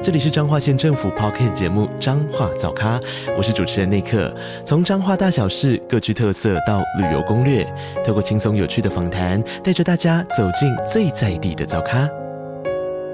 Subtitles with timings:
[0.00, 3.00] 这里是彰化县政府 Podcast 节目《彰化早咖》，
[3.36, 4.32] 我是主持人内克。
[4.64, 7.64] 从彰化大小事各具特色到旅游攻略，
[8.06, 12.08] 透过轻松有趣的访谈，带着大家走进最在地的早咖。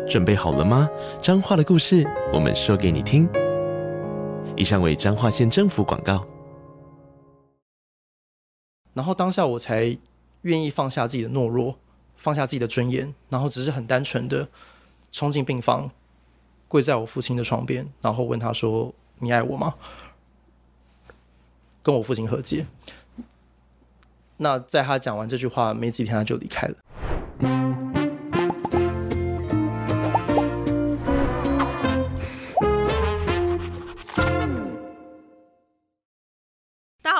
[0.06, 0.86] 准备好了吗？
[1.22, 3.27] 彰化的故事，我们说给你听。
[4.55, 6.22] 以上为彰化县政府广告。
[8.92, 9.96] 然后当下我才
[10.42, 11.78] 愿意放下自己的懦弱，
[12.14, 14.46] 放下自己的尊严，然后只是很单纯的
[15.10, 15.91] 冲进病房。
[16.74, 18.92] 跪在我父亲的床边，然后问他说
[19.23, 19.77] ：“你爱我吗？”
[21.84, 22.66] 跟我父亲和解。
[24.38, 27.73] 那在他讲完这句话没几天，他就离开了。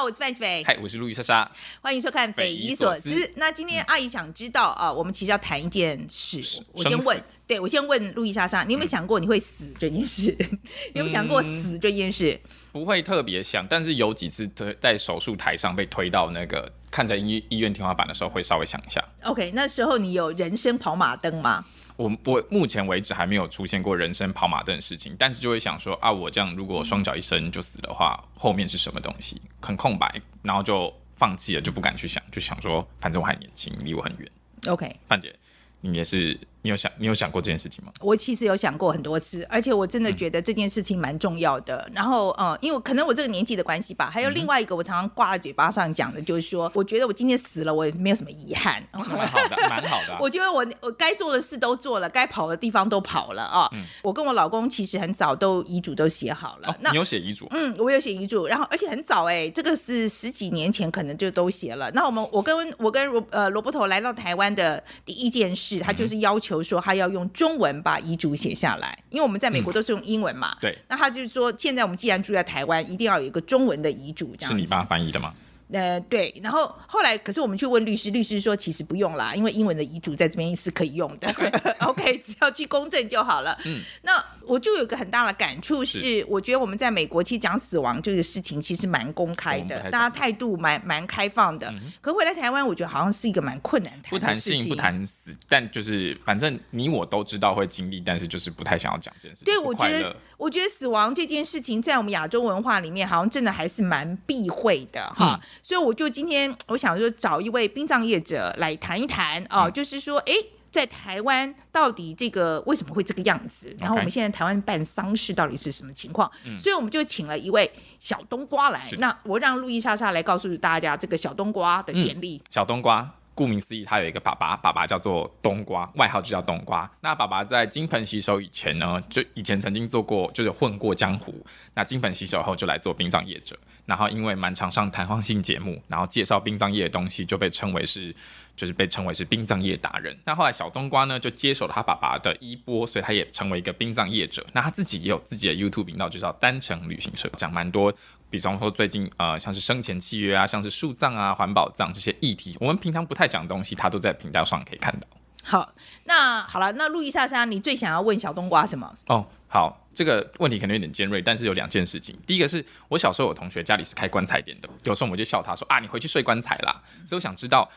[0.05, 3.09] 我是范斐，嗨，我是路易莎莎，欢迎收看《匪夷所思》。
[3.37, 6.63] 那今天阿姨想知道啊，我们其实要谈一件事。
[6.73, 10.37] 我先问，对，我先问路易莎莎，你有没有想过你会死这件事？
[10.41, 10.59] 嗯、
[10.93, 12.39] 你有没有想过死这件事？
[12.71, 19.03] 不会特别想，但是有几次推在手术台上被推到那个看在医医院天花板的时候，会稍微想一下。
[19.23, 21.65] OK，那时候你有人生跑马灯吗？
[21.97, 29.41] 我我目前为止还没有出现过人生跑马灯的事情，但是就会想说啊，我这样如果双脚一伸就死的话，后面是什么东西？
[29.61, 34.31] 很空白，然后就放弃了，就不敢去想，就想说反正我还年轻，离我很远。
[34.69, 35.35] OK，范姐，
[35.81, 36.39] 你也是。
[36.65, 37.93] 你有想你有想过这件事情吗？
[38.01, 41.77] 我其实有想过很多次，而且我真的觉得这件事情蛮重要的。
[41.89, 48.83] 嗯、然后，呃，因为可能我这个年纪的关系吧，还有另外一个我常常挂在嘴巴上讲的，就是说，我觉得我今天死了，我也没有什么遗憾。
[48.97, 50.17] 蛮好的，蛮好的、啊。
[50.23, 53.69] 我觉得我我该做的事都做了，该跑的地方都跑了啊。
[53.75, 56.71] 嗯、我跟我老公其实很早都遗嘱都写好了。
[56.71, 57.47] 哦、那你有写遗嘱？
[57.51, 61.91] 嗯，我有写遗嘱，然后而且很早哎、欸，这个是十几年前可能就都写了。
[61.91, 67.25] 那我们我跟我跟罗呃罗伯头来到台湾的第一件事，他就是要求说他要用。
[67.33, 70.53] 中文把遗嘱写下来，因为我们在美国都是用英文嘛。
[70.53, 70.79] 嗯、对。
[70.89, 74.51] 那他就是说，现在我们既然住在台湾，一定要有一个中文的遗嘱，这样。
[74.51, 75.35] 是你爸翻译的吗？
[75.73, 81.29] 呃，对，然后后来，可是我们去问律师，律师说其实不用啦，因为英文的遗嘱在这边是可以用的，
[81.81, 83.59] OK，只要去公证就好了。
[83.65, 91.69] 嗯，那我就有个很大的感触是，是我觉得我们在美国其实讲死亡这个事情其实蛮公开的，大家态度蛮蛮开放的。
[91.71, 99.47] 嗯、可回来台湾，我觉得好像是一个蛮困难的，不谈性不谈死，但就是反正你我都知道会经历，但是就是不太想要讲这件事情。
[99.47, 105.39] 对，我觉得我觉得死亡这件事情在我们亚洲文化里面，好像真的还是蛮避讳的哈。
[105.41, 110.33] 嗯所以我就今天我想说找一位殡葬业者来谈一谈哦，嗯、就是说，哎，
[110.75, 113.73] 在台湾到底这个为什么会这个样子？
[113.79, 116.29] 然后我们现在台湾办丧事到底是什么情况？
[116.45, 117.71] 嗯、所以我们就请了一位
[118.01, 118.85] 小冬瓜来。
[118.99, 122.39] 那我让路易莎莎来告诉大家这个小冬瓜的简历。
[122.39, 123.09] 嗯、小冬瓜。
[123.35, 126.91] 顾名思义，他有一个爸爸，爸爸叫做冬瓜，外号就叫冬瓜。
[127.01, 131.45] 那爸爸在金盆洗手以前呢，就以前曾经做过，就是混过江湖。
[131.75, 138.15] 那金盆洗手后就来做殡葬业者，然后因为蛮常上谈话性节目，然后介绍殡葬业的东西，就被称为是，
[138.55, 140.17] 就是被称为是殡葬业达人。
[140.25, 144.47] 那后来小冬瓜呢，就接手了他爸爸的衣钵，所以他也成为一个殡葬业者。
[144.53, 147.93] 那他自己也有自己的 YouTube 频道，就叫单程旅行社，讲蛮多。
[148.35, 155.07] 比方说最近呃，像是生前契约啊，像是树葬啊、环保葬这些议题，我们平常不太讲的东西，他都在频道上可以看到。
[155.45, 155.73] 好，
[156.03, 158.93] 那好了，那路易莎莎，你最想要问小冬瓜什么？
[159.07, 162.19] 哦，好，这个问题可能有点尖锐，但是有两件事情。
[162.27, 166.83] 第一个是我小时候有同学家里是开棺材店的，有时候我们就笑他说啊，你回去睡棺材啦。
[167.07, 167.71] 所以我想知道，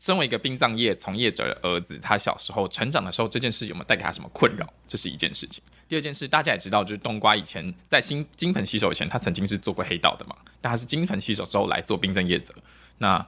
[0.00, 4.70] 身为一个殡葬业从业者的儿子，他小时候成长的时候，这件事有没有带给他什么困扰？
[4.86, 5.62] 这是一件事情。
[5.88, 10.36] 第二件事，大家也知道，就是冬瓜以前在新金盆洗手以前，他曾经是做过黑道的嘛。
[10.60, 12.54] 但他是金盆洗手之后来做殡葬业者，
[12.98, 13.26] 那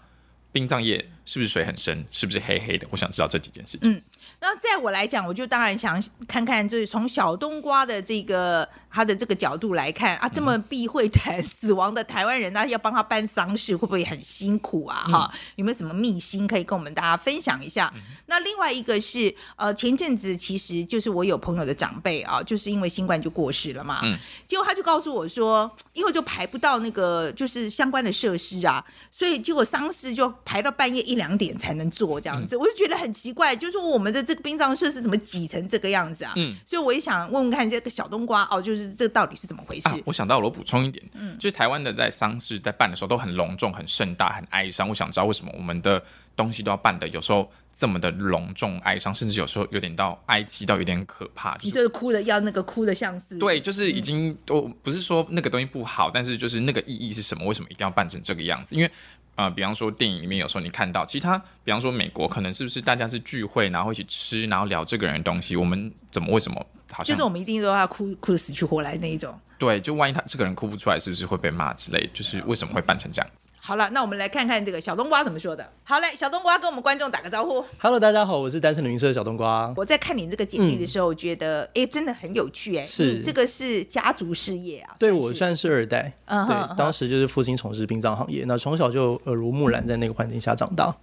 [0.52, 2.02] 殡葬业是不是水很深？
[2.10, 2.86] 是不是黑黑的？
[2.90, 3.92] 我想知道这几件事情。
[3.92, 4.02] 嗯
[4.40, 14.96] 那在我来讲，我就当然想看看，就是从小冬瓜的这个他的这个角度来看啊，这么避讳谈 死亡的台湾人，那要帮他办丧事，会不会很辛苦啊？
[15.04, 17.90] 哈、嗯，有没有什么秘辛可以跟我们大家分享一下？
[17.94, 34.26] 嗯、那另外一个是，呃，前阵子其实就是我有朋友的长辈啊，就是因为新冠就过世了嘛，嗯，结果他就告诉我说，因为就排不到那个就是相关的设施啊，所以结果丧事就排到半夜一两点才能做这样子，嗯、我就觉得很奇怪，就是我们的。
[34.26, 36.32] 这个殡葬设施怎么挤成这个样子啊？
[36.34, 39.88] 嗯，所以我也想问问看这个小冬瓜哦，就是这到底是怎么回事？
[39.90, 44.88] 啊、我想到了，我补充一点，嗯，就是台湾的在丧事在办的时候都很隆重、很盛大、很哀伤。
[44.88, 46.02] 我想知道为什么我们的
[46.36, 51.54] 东西都要办的有时候这么的隆重哀伤，甚至有时候有点到哀戚到有点可怕。
[51.56, 57.44] 就是、你就是哭的要那个哭的像是对，就是已经都、嗯、不是说那个东西不好，但是就是那个意义是什么？
[57.46, 58.76] 为什么一定要办成这个样子？
[58.76, 58.90] 因为
[59.34, 66.58] 呃，比方说电影里面有时候你看到其他，比方说美国可能是不是大家是聚会，然后一起吃，然后聊这个人的东西，我们怎么为什么
[66.90, 69.38] 好像就是我们一定都要哭哭的死去活来那一种。
[69.58, 72.08] 对，就万一他这个人哭不出来，是不是会被骂之类？
[72.14, 73.45] 就是为什么会办成这样子？
[73.66, 75.68] 好了，那我们来看看这个小冬瓜怎么说的。
[75.82, 77.64] 好嘞，小冬瓜跟我们观众打个招呼。
[77.78, 79.74] Hello，大家好，我是单身旅行社的小冬瓜。
[79.76, 82.86] 我在看你这个简历的时候，觉得哎、嗯，真的很有趣哎。
[82.86, 84.94] 是，这个是家族事业啊。
[85.00, 86.12] 对，我算是二代。
[86.26, 90.96] 嗯，对，当时就是父亲从事殡葬行业，那从小就耳濡目染，在那个环境下长大。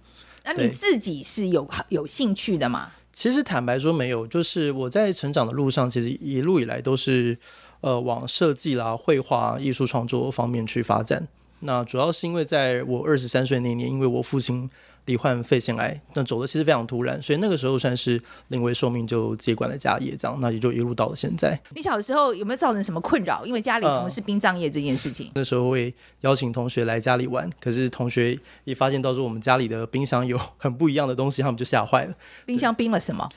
[0.46, 2.88] 那你自己是有有兴趣的吗？
[3.12, 7.36] 其实坦白说没有，就是我在成长的路上，其实一路以来都是
[7.82, 11.28] 呃往设计啦、绘画、艺术创作方面去发展。
[11.64, 14.68] 那主要是因为在我二十三岁那年，因为我父亲
[15.06, 21.58] 罹患肺腺癌，那走的其实非常突然，所以那个时候算是临危受命就接管了家业，这样，那也就一路到了现在。
[21.74, 23.44] 你小时候有没有造成什么困扰？
[23.44, 32.14] 因为家里从事殡葬业这件事情，呃，那时候会邀请同学来家里玩，可是同学一发现到时候我们家里的冰箱有很不一样的东西，他们就吓坏了。
[32.46, 33.28] 冰箱冰了什么？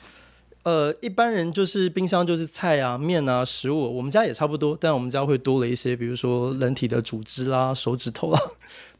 [0.64, 8.40] 呃，一般人就是冰箱就是菜啊、面啊、食物，我们家也差不多，但我们家会多了一些，比如说人体的组织啦、手指头啦。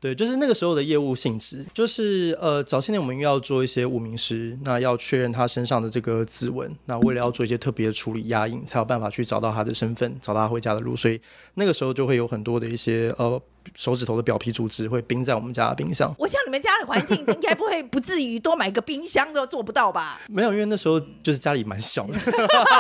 [0.01, 11.21] 对，就是那个时候的业务性质，就是呃，早些年我们要做一些无名尸，那要确认他身上的这个指纹，那为了要做一些特别的处理压印，才有办法去找到他的身份，找到他回家的路，所以
[11.55, 13.41] 那个时候就会有很多的一些呃。
[13.75, 16.11] 手指头的表皮组织会冰在我们家的冰箱。
[16.17, 20.19] 我想你们家的环境应该不会不至于多买个冰箱都做不到吧？
[20.31, 22.15] 没有，因为那时候就是家里蛮小的。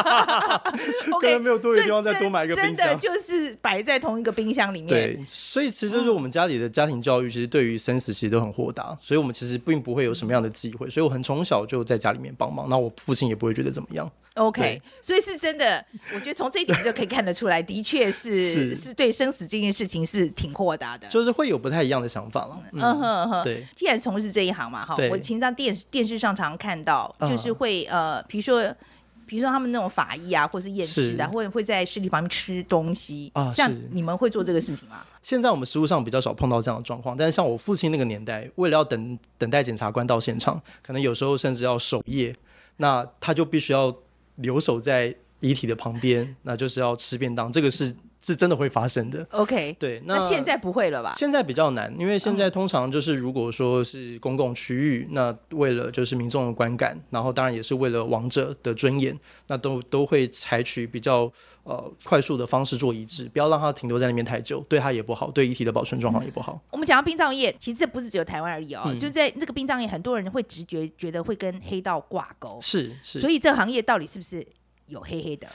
[1.12, 2.74] OK，没有多余的地方再多买一个冰箱。
[2.74, 4.88] 真的就是摆在同一个冰箱里面。
[4.88, 10.90] 对，所以其实就是我们家里的家庭教育，其实对于生死其实都很豁达，所以我们其实并不会有什么样的忌讳。
[10.90, 14.10] 所以我很从小就在家里面帮忙，那我父亲也不会觉得怎么样。
[14.34, 15.84] OK，所以是真的，
[16.14, 22.60] 我觉得从这一点就可以看得出来，的确是 是，是对生死这件事情是挺豁达的，就是会有不太一样的想法了。
[22.72, 23.64] 嗯哼嗯哼，对。
[23.74, 28.62] 既然从事这一行嘛，哈，我平常电视电视上常看到，就是会、嗯、呃，比如说
[29.28, 33.48] 比如说他们那种法医啊，或是验尸的，会会在尸体旁边吃东西啊。
[33.48, 35.02] 像你们会做这个事情吗？
[35.22, 42.34] 现在我们实务上比较少碰到这样的状况，但是像我父亲那个年代，为了要等等待检察官到现场，可能有时候甚至要守夜，
[42.78, 43.94] 那他就必须要。
[44.40, 49.26] 留守在遗体的旁边，那就是要吃便当，这个是是真的会发生的。
[49.30, 51.14] OK，对，那现在不会了吧？
[51.16, 61.30] 现在比较难，因为现在通常就是如果说是公共区域，那为了就是民众的观感，然后当然也是为了王者的尊严，那都都会采取比较
[61.62, 66.52] 呃快速的方式做移植，不要让它停留在那边太久，对它也不好，对遗体的保存状况也不好。
[66.52, 74.46] 嗯、我们讲到殡葬业，其实这不是只有台湾而已哦，嗯、就在这个殡葬业，很多人会直觉觉得会跟黑道挂钩，是是，所以这个行业到底是不是？
[74.88, 75.46] 有黑黑的，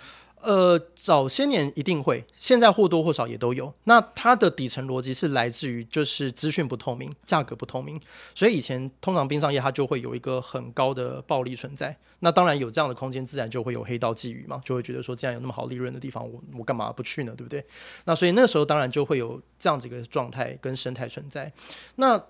[0.44, 3.74] 呃，早些年一定会，现在或多或少也都有。
[3.86, 8.00] 那它的底层逻辑是来自于就是资讯不透明，价格不透明，
[8.36, 11.98] 所以以前通常冰上业它就会有一个很高的暴利存在。
[12.20, 17.34] 那当然有这样的空间，自然就会有黑道觊觎嘛，就会觉得说，既然有那么好利润的地方，我我干嘛不去呢？
[17.38, 17.66] 对不对？
[18.04, 21.52] 那所以那时候当然就会有这样子一个状态跟生态存在。
[21.96, 22.22] 那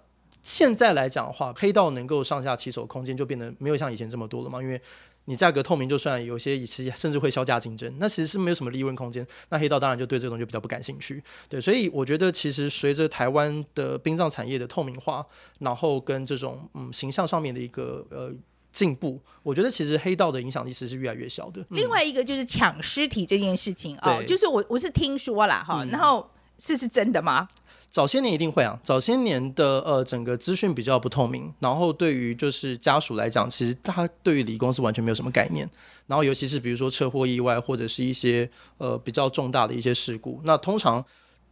[0.43, 4.79] 现在来讲的话，黑道能够上下其手空间就变得没有像以前这么多了嘛，因为。
[5.25, 9.25] 你价格透明就算，有些其实甚至会削价竞争，那其实是没有什么利润空间。
[9.49, 11.23] 那黑道当然就对这个东西比较不感兴趣。
[11.47, 15.25] 对，所以我觉得其实随着台湾的殡葬产业的透明化，
[15.59, 18.31] 然后跟这种嗯形象上面的一个呃
[18.71, 21.61] 进步，我觉得其实黑道的影响力其实是越来越小的。
[21.61, 27.47] 嗯、另外一个就是抢尸体这件事情哦，就是我我是听说啦哈，嗯、然后是是真的吗？
[27.93, 35.69] 早些年一定会啊，早些年的呃整个资讯比较不透明，然后对于就是家属来讲，其实他对于离公司完全没有什么概念，
[36.07, 41.05] 然后尤其是比如说车祸意外或者是一些呃比较重大的一些事故，那通常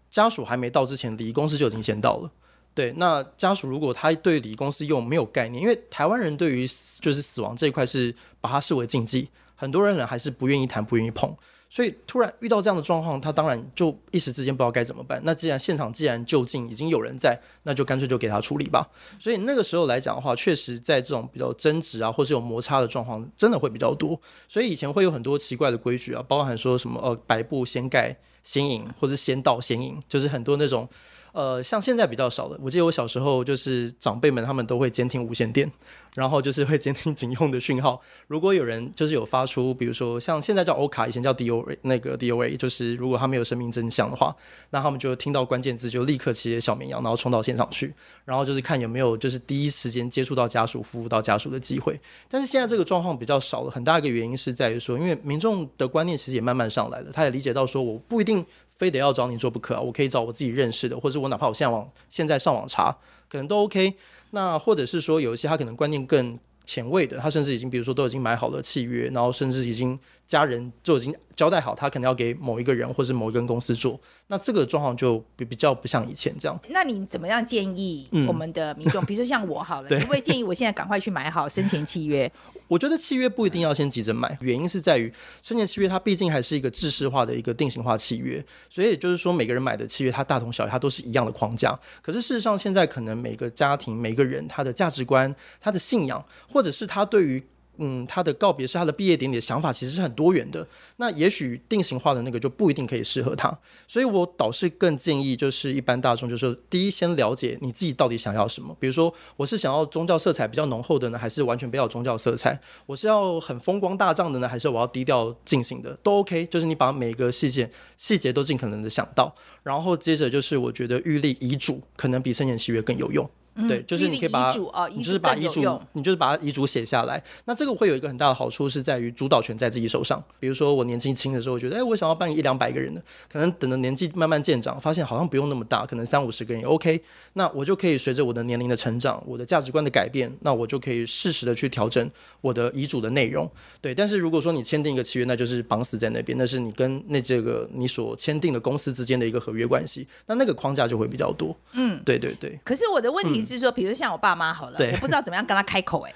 [0.09, 2.31] 家属还没到之前，离公司就已经先到了。
[2.73, 6.67] 对，那家属如果他对离公司又没有概念，因为台湾人对于
[6.99, 11.37] 就是死亡这一块是把它视为禁忌，很多人还是不愿意谈，不愿意碰。
[11.73, 15.21] 所以突然遇到这样的状况，他当然就一时之间不知道该怎么办。
[15.23, 18.85] 那既然现场既然就近已经有人在，那就干脆就给他处理吧。
[19.17, 24.19] 所以那个时候来讲的话，确实在这种比较争执啊，或是有摩擦的状况，真的会比较多。
[24.49, 28.13] 所以以前会有很多奇怪的规矩啊，包含说什么呃，白布先盖
[28.43, 30.85] 先赢，或是先到先赢，就是很多那种
[31.31, 32.57] 呃，像现在比较少了。
[32.61, 35.71] 我记得我小时候就是长辈们他们都会监听无线电。
[36.13, 44.35] 然后就是会监听 警用的讯号，如果有人就是有发出，比如说像现在叫欧卡，以前叫 DOA，那个 DOA，就是如果他没有生命真相的话，
[44.71, 47.93] 那他们就听到关键字就立刻骑着小绵羊，然后冲到现场去，
[48.25, 51.97] 然后就是看有没有就是第一时间接触到家属，服务到家属的机会。
[52.27, 58.45] 但是现在这个状况比较少了，很大一个原因是在于说，因为民众的观念其实也慢慢上来了，他也理解到说，我不一定
[58.81, 62.97] 非得要找你做不可，我可以找我自己认识的，或者我哪怕我现在网现在上网查，
[63.29, 63.93] 可能都 OK。
[64.31, 69.99] 那或者是说有一些他可能观念更前卫的，他甚至已经比如说都已经买好了契约，然后甚至已经
[70.31, 73.99] 家人就已经交代好，他可能要给某一个人或是某一个公司做。
[74.27, 76.57] 那这个状况就比比较不像以前这样。
[76.69, 79.03] 那你怎么样建议我们的民众？
[79.03, 82.31] 嗯、比如说像我好了， 你会建议我现在赶快去买好生前契约？
[82.69, 91.77] 我觉得契约不一定要先急着买，原因是在于生前契约它毕竟还是一个制式化的一个定型化契约，所以也就是说每个人买的契约它大同小异，它都是一样的框架。
[92.01, 97.43] 可是事实上现在可能每个家庭、每个人他的价值观、他的信仰，或者是他对于
[97.83, 100.65] 嗯，他的告别是，他的毕业典礼的想法其实是很多元的。
[100.97, 103.51] 那也许定型化的那个就不一定可以适合他，
[103.87, 108.77] 所以我倒是更建议，就是一般大众，就是第一先了解你自己到底想要什么。
[108.79, 112.59] 比如说，我是想要宗教色彩比较浓厚的呢，还是完全不要宗教色彩？
[112.85, 115.97] 我是要很风光大葬的呢，还是我要低调进行的？
[116.03, 116.45] 都 OK。
[116.45, 119.33] 就是你把每个细节细节都尽可能的想到，
[119.63, 123.27] 然后接着就是我觉得预立遗嘱可能比生前契约更有用。
[123.67, 124.51] 对，就是你可以把
[124.89, 127.21] 你就是把遗嘱，你就是把遗嘱写下来。
[127.45, 130.23] 那这个会有一个很大的好处，是在于主导权在自己手上。
[130.39, 137.01] 比如说我年轻轻的时候，我觉得，哎，我想要办一两百个人的，可能等到年纪慢慢渐长，发现好像不用那么大，可能三五十个人也 OK。
[137.33, 143.49] 那我就可以随着我的年龄的成长，我的价值观的改变，那我就可以适时的去调整我的遗嘱的内容。
[143.81, 151.55] 对，但是如果说你签订一个契约，那就是绑死在那边，那是你跟那这个你所签订的公司之间的一个合约关系，那那个框架就会比较多。
[151.73, 152.57] 嗯，对对对。
[152.63, 154.21] 可是我的问题是说，嗯、比如像我。
[154.21, 156.15] 爸妈好了，我不知道怎么样跟他开口哎、欸，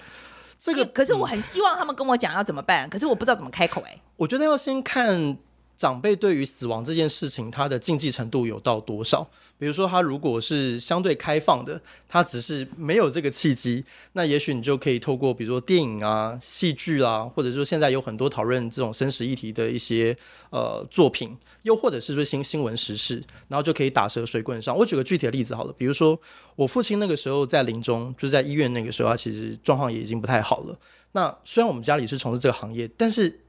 [0.60, 4.02] 这个可是我很希望他们跟我讲要怎么办，可是我不知道怎么开口哎、欸。
[4.16, 5.36] 我觉得要先看
[5.78, 9.28] 长辈对于死亡这件事情他的禁忌程度有到多少。
[9.58, 11.80] 比如说他如果是相对开放的，
[12.10, 20.16] 他只是没有这个契机，那也许你就可以透过比如说电影啊、戏剧啊，或者说现在有很多讨论这种生死议题的一些
[20.50, 24.78] 呃作品，又或者是说新新闻时事，然后就可以打蛇随棍上。
[24.78, 26.20] 我举个具体的例子好了，比如说
[26.58, 30.78] 我父亲那个时候在临终，就是在医院那个时候，他其实状况也已经不太好了。
[31.14, 33.40] 那虽然我们家里是从事这个行业，但是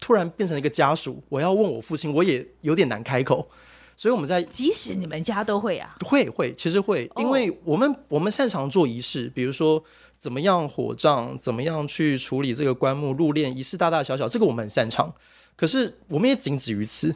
[0.00, 3.48] 突然变成了一个家属，我要问我父亲，我也有点难开口。
[3.96, 7.98] 所以我们在，即使你们家都会啊，会会，其实会，因为我们、oh.
[8.08, 9.84] 我们擅长做仪式，比如说
[10.18, 15.12] 怎么样火葬，怎么样去处理这个棺木入殓仪式，大大小小，这个我们很擅长。
[15.54, 17.08] 可是我们也仅止于此，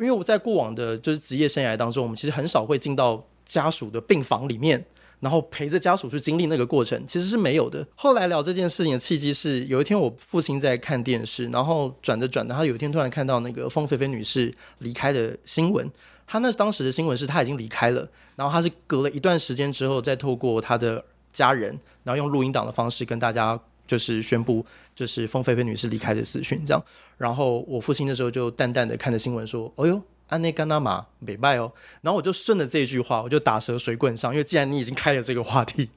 [0.00, 4.82] 因为我在过往的就是职业生涯当中，我们其实很少会进到家属的病房里面，
[5.24, 7.84] 然后陪着家属去经历那个过程，其实是没有的。
[7.96, 15.90] 后来聊这件事情的契机是，有一天我父亲在看电视，然后转着转着，他有一天突然看到那个凤飞飞女士离开的新闻。
[16.26, 21.02] 他那当时的新闻是他已经离开了，然后他是隔了一段时间之后，再透过他的
[21.32, 24.64] 家人，然后用录音档的方式跟大家就是宣布，
[24.94, 26.84] 就是凤飞飞女士离开的死讯这样。
[27.16, 30.02] 然后我父亲那时候就淡淡的看着新闻说：“哦哟，
[30.34, 31.72] 安内甘纳玛美拜哦。”
[32.02, 35.88] 然后我就顺着这句话，我就打蛇随棍上，因为既然你已经开了这个话题，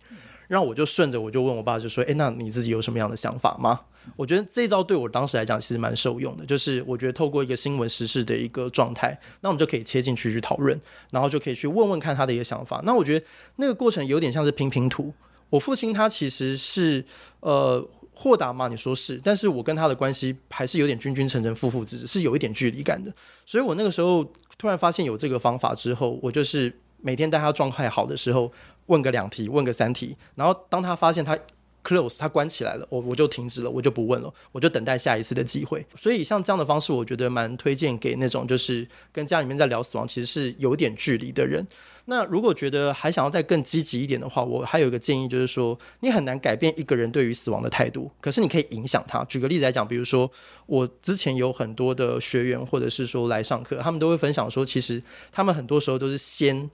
[0.47, 3.81] 然后我就顺着我就问我爸就说：“诶，那你自己有什么样的想法吗？”
[4.15, 10.79] 我觉得这一招对我当时来讲其实蛮受用的，就是我觉得透过一个新闻时事的一个状态，那我们就可以切进去去讨论，
[11.11, 12.81] 然后就可以去问问看他的一个想法。
[12.85, 13.25] 那我觉得
[13.57, 15.13] 那个过程有点像是拼拼图。
[15.49, 17.03] 我父亲他其实是
[17.41, 17.85] 呃
[18.19, 23.13] 豁达嘛，你说是，但是我跟他的关系还是有点君君臣臣、父父子子，是有一点距离感的。
[23.45, 24.25] 所以我那个时候
[24.57, 28.51] 突然发现有这个方法之后，我就是每天带他状态好的时候
[28.87, 31.37] 问个两题，问个三题，然后当他发现他。
[31.87, 35.85] close，它关起来了，我我就停止了，我就不问了，我就等待下一次的机会。
[35.95, 41.65] 所以像这样的方式，我觉得蛮推荐给那种就是跟家里面在聊死亡，其实是有点距离的人。
[42.09, 49.23] 那如果觉得还想要再更积极一点的话，我还有一个建议，就是说你很难改变一个人对于死亡的态度，可是你可以影响他。
[49.25, 50.29] 举个例子来讲，比如说
[50.65, 55.01] 我之前有很多的学员，或者是说来上课，他们都会分享说，其实
[55.31, 56.69] 他们很多时候都是先。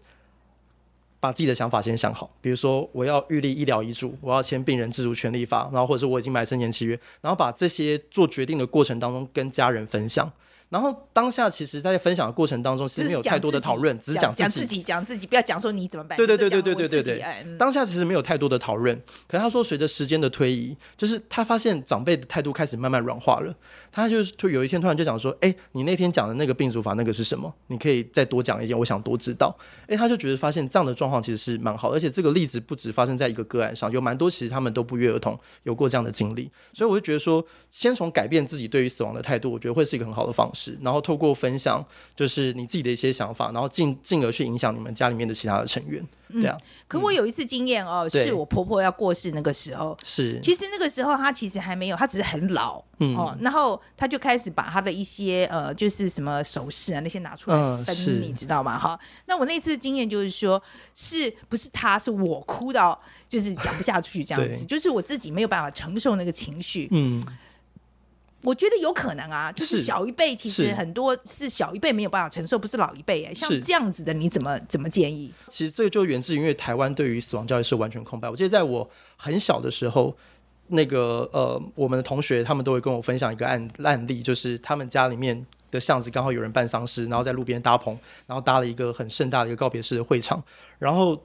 [1.24, 10.30] 把自己的想法先想好，比如说我要预立医疗遗嘱，我要签病人自主权利法，然后或者是我已经买生前契约，然后把这些做决定的过程当中跟家人分享。
[10.74, 16.18] 然后当下其实在分享的过程当中，其实没有太多的讨论，只是讲自己，讲自己，不要讲说你怎么办。
[16.18, 17.58] 对对对对对对对对。
[17.60, 23.56] 当下其实没有太多的讨论，可是他说随着时间的推移，就是他发现长辈的态度开始慢慢软化了。
[23.92, 27.54] 他就是突有一天突然就讲说：“哎，你那天讲的那个病毒法那个是什么？
[27.68, 29.56] 你可以再多讲一点，我想多知道。”
[29.88, 41.34] 哎，他就觉得发现这样的状况其实是蛮好，而且这个例子不止发生在一个个案上，有蛮多其实他们都不约而同有过这样的经历，所以我就觉得说，先从改变自己对于死亡的态度，我觉得会是一个很好的方式，然后透过。
[41.44, 41.84] 分享
[42.16, 46.02] 就是你自己的一些想法，然后进进而去影响你们家里面的其他的成员，
[46.34, 46.56] 这样。
[46.56, 58.78] 嗯、可我有一次经验哦，是我婆婆要过世那个时候，是其实那个时候她其实还没有，她只是很老，嗯、哦，然后她就开始把她的一些呃，就是什么首饰啊那些拿出来分，嗯、你知道吗？
[58.80, 60.62] 哈，那我那次经验就是说，
[60.94, 67.26] 是不是她是我哭到就是讲不下去这样子，就是我自己没有办法承受那个情绪，嗯。
[68.44, 75.32] 我觉得有可能啊，就是小一辈其实很多是小一辈没有办法承受，不是老一辈哎，像这样子的你怎么怎么建议？
[75.48, 78.30] 其实这个就源自于因为台湾对于死亡教育是完全空白。
[78.30, 80.16] 我记得在我很小的时候，
[80.68, 87.98] 那个呃，我们的同学他们都会跟我分享一个案案例，就是他们家里面的巷子刚好有人办丧事，然后在路边搭棚，
[88.28, 90.44] 然后搭了一个很盛大的一个告别式的会场，
[90.80, 91.18] 然后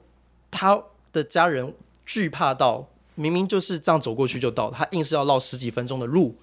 [0.49, 1.73] 他的家人
[2.05, 6.33] 惧怕到明明就是这样走过去就到，他硬是要绕十几分钟的路。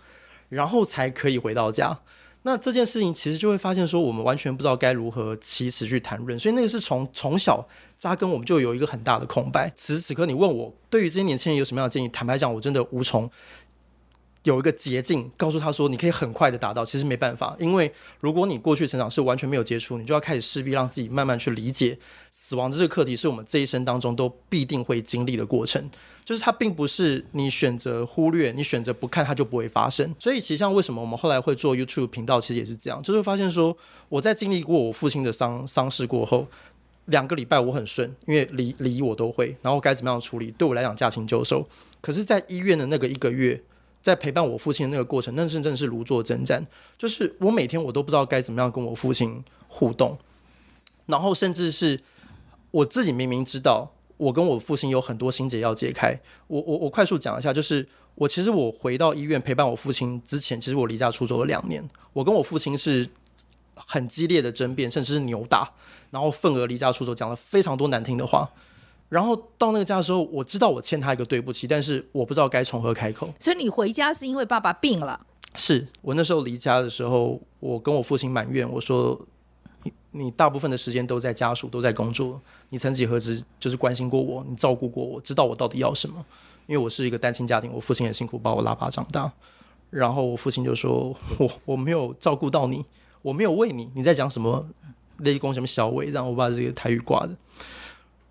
[0.48, 1.98] 然后才可以回到家。
[2.42, 6.38] 那这件事情其实就会发现说，我们完全不知道该如何其实去谈论。
[6.38, 7.66] 所以那个是从从小
[7.98, 9.68] 扎根，我们就有一个很大的空白。
[9.74, 12.08] 此时此刻，你问我对于这些年轻人有什么样的建议？
[12.10, 13.28] 坦白讲，我真的无从
[14.46, 16.84] 有一个捷径告诉他说，你可以很快的达到。
[16.84, 21.98] 其实没办法，因为如果你过去成长是完全没有接触，你就要开始势必让自己慢慢去理解
[22.30, 25.90] 死亡这个课题，是我们这一生当中都必定会经历的过程。
[26.24, 30.14] 就是它并不是你选择忽略，你选择不看，它就不会发生。
[30.20, 33.76] 所以其实像为什么我们后来会做 YouTube 频道，其实也是这样，就是发现说
[34.08, 36.46] 我在经历过我父亲的丧丧事过后，
[37.06, 41.68] 两个礼拜我很顺，因为礼礼仪我都会，然后该怎么样处理，对我来讲驾轻就熟。
[42.00, 43.60] 可是，在医院的那个一个月，
[44.06, 46.64] 在陪伴我父亲的那个过程，那是真的是如坐针毡。
[46.96, 50.16] 就是我每天我都不知道该怎么样跟我父亲互动，
[51.06, 51.98] 然后甚至是
[52.70, 53.90] 我自己明明知道。
[54.16, 56.16] 我跟我父亲有很多心结要解开。
[56.46, 57.84] 我我我快速讲一下，就是
[58.14, 61.86] 我其实我回到医院陪伴我父亲之前，其实我离家出走了两年。
[62.12, 63.06] 我跟我父亲是
[63.74, 65.70] 很激烈的争辩，甚至是扭打，
[66.12, 68.48] 然后愤而离家出走，讲了非常多难听的话。
[69.08, 73.32] 然后到那个家的时候，我知道我欠他一个对不起，但是我不知道该从何开口。
[73.38, 75.20] 所以你回家是因为爸爸病了？
[75.54, 79.20] 是我那时候离家的时候，我跟我父亲埋怨，我说。
[79.82, 82.40] 你你大部分的时间都在家属，都在工作。
[82.70, 86.16] 你曾几何时就是关心过我，你照顾过我，知道我到底要什么？
[86.66, 89.30] 因为我是一个单亲家庭，我父亲很辛苦把我拉拔长大。
[89.90, 92.84] 然后我父亲就说：“我我没有照顾到你，
[93.22, 93.88] 我没有为你。
[93.94, 94.66] 你在讲什么？
[95.18, 96.06] 雷公什么小伟？
[96.06, 97.30] 让我把这个台语挂的。”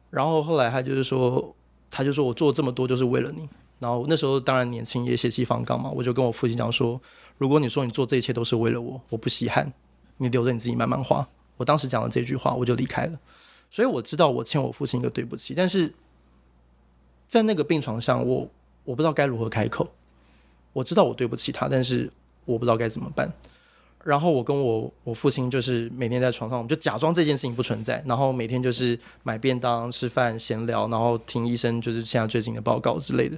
[0.10, 1.56] 然后后来他就是说，
[1.90, 3.48] 他就说我做这么多就是为了你。
[3.80, 7.00] 然后那时候当然年轻也血气方刚嘛，我就跟我父亲讲说
[7.38, 9.72] ：“如果你说你做这一切都是为了我，我不稀罕，
[10.18, 13.20] 你留着你自己慢慢花。”我当时讲了这句话，我就离开了。
[13.70, 15.94] 所以我知道我欠我父亲一个对不起，但是
[17.28, 18.50] 在那个病床上，我
[18.86, 19.88] 我不知道该如何开口。
[20.72, 22.10] 我知道我对不起他，但是
[22.46, 23.32] 我不知道该怎么办。
[24.06, 33.36] 然后我跟我我父亲就是每天在床上，我们就假装这件事情不存在，然后每天就是买便当、吃饭、闲聊，然后听医生就是现在最近的报告之类的。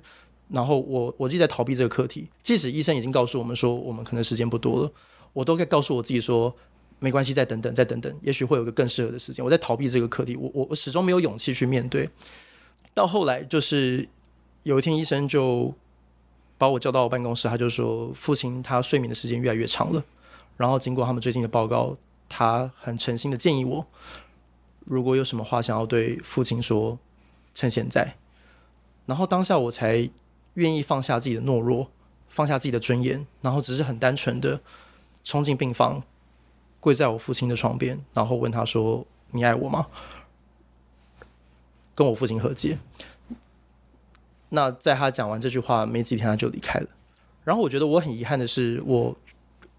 [0.50, 4.92] 然后我我就在逃避这个课题，即使医生已经告诉我们说我们可能时间不多了，
[5.32, 6.54] 我都可以告诉我自己说。
[7.00, 9.46] 没关系，再等等，再等等，也许会有个更适合的时间。
[9.46, 12.10] 我在逃避这个课题，我我我始终没有勇气去面对。
[12.92, 14.10] 到后来，就是
[14.64, 15.72] 有一天，医生就
[16.58, 20.04] 把我叫到我办公室，他就说：“父亲他睡眠的时间越来越长了。”
[20.58, 21.96] 然后经过他们最近的报告，
[22.28, 23.86] 他很诚心的建议我，
[24.86, 27.00] 如果有什么话想要对父亲说，
[27.54, 28.16] 趁现在。
[29.06, 30.10] 然后当下我才
[30.56, 31.90] 愿意放下自己的懦弱，
[32.28, 34.60] 放下自己的尊严，然后只是很单纯的
[35.24, 36.04] 冲进病房。
[36.80, 39.88] 跪在我父亲的床边，然后问他说：“你爱我吗？”
[41.96, 42.78] 跟我父亲和解。
[44.50, 46.88] 那在他讲完这句话没几天，他就离开了。
[47.44, 49.18] 然后我觉得我很遗憾的是，我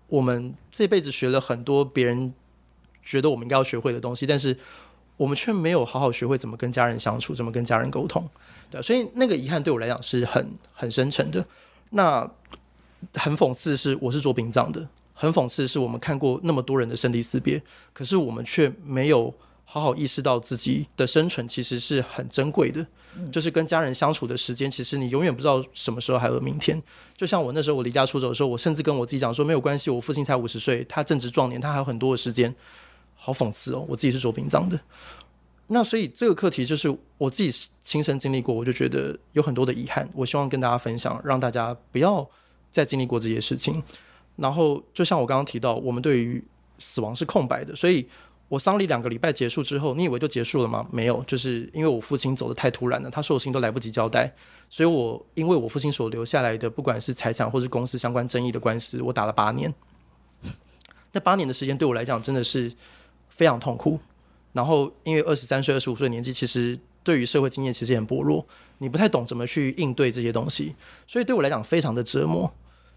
[0.08, 2.34] 我们这辈子学了很多别人
[3.04, 4.56] 觉得我们应该要学会的东西，但是
[5.16, 8.28] 我们却没有好好学会怎么跟家人相处，怎么跟家人沟通。
[8.70, 11.44] 对，所以那个遗憾对我来讲是很很深沉的。
[11.90, 12.30] 那
[13.14, 14.86] 很讽刺是，我是做殡葬的。
[15.14, 17.60] 很讽刺是，我们看过那么多人的生离死别，
[17.92, 19.34] 可是我们却没有
[19.70, 22.84] 好好意识到自己的生存其实是很珍贵的，
[23.18, 26.82] 嗯、就是跟家人相处的时间，其实你永远不知道什么时候还有明天。
[27.14, 32.54] 就像我那时候我离家出走的时候，我甚至跟我自己讲说没有关系，我父亲才五十岁，他正值壮年，他还有很多的时间。
[33.14, 34.80] 好讽刺哦，我自己是做殡葬的，
[35.66, 42.26] 那所以这个课题就是我自己亲身经历过，我就觉得有很多的遗憾，我希望跟大家分享，让大家不要
[42.70, 43.82] 再经历过这些事情。
[44.36, 46.42] 然后就像我刚刚提到，我们对于
[46.78, 48.08] 死亡是空白的，所以。
[48.48, 50.86] 我丧礼两个礼拜结束之后，你以为就结束了吗？
[50.90, 54.32] 没有，就是因为我父亲走得太突然了，他所有事情都来不及交代，
[54.70, 59.72] 所以我因为我父亲所留下来的，不管是财产或是公司相关争议的官司，我打了八年。
[61.12, 62.72] 那八年的时间对我来讲真的是
[63.28, 64.00] 非常痛苦。
[64.54, 68.46] 然后因为二十三岁、二十五岁的年纪，其实对于社会经验其实很薄弱，
[68.78, 70.74] 你不太懂怎么去应对这些东西，
[71.06, 72.50] 所以对我来讲非常的折磨。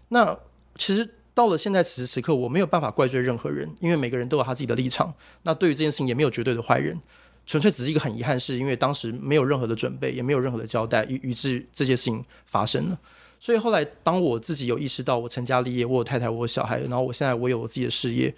[0.08, 0.38] 那
[0.76, 1.06] 其实。
[1.34, 5.12] 到了现在此时此刻，我没有办法怪罪任何人，因为每个人都有他自己的立场。
[5.44, 7.00] 那对于这件事情也没有绝对的坏人，
[7.46, 12.98] 纯粹只是一个很遗憾，是因为当时没有任何的准备，也没有任何的交代，以以致这些事情发生了。
[13.40, 18.34] 所以后来，当我自己有意识到我成家立业，我有太太，我有小孩，然后我现在我有我自己的事业，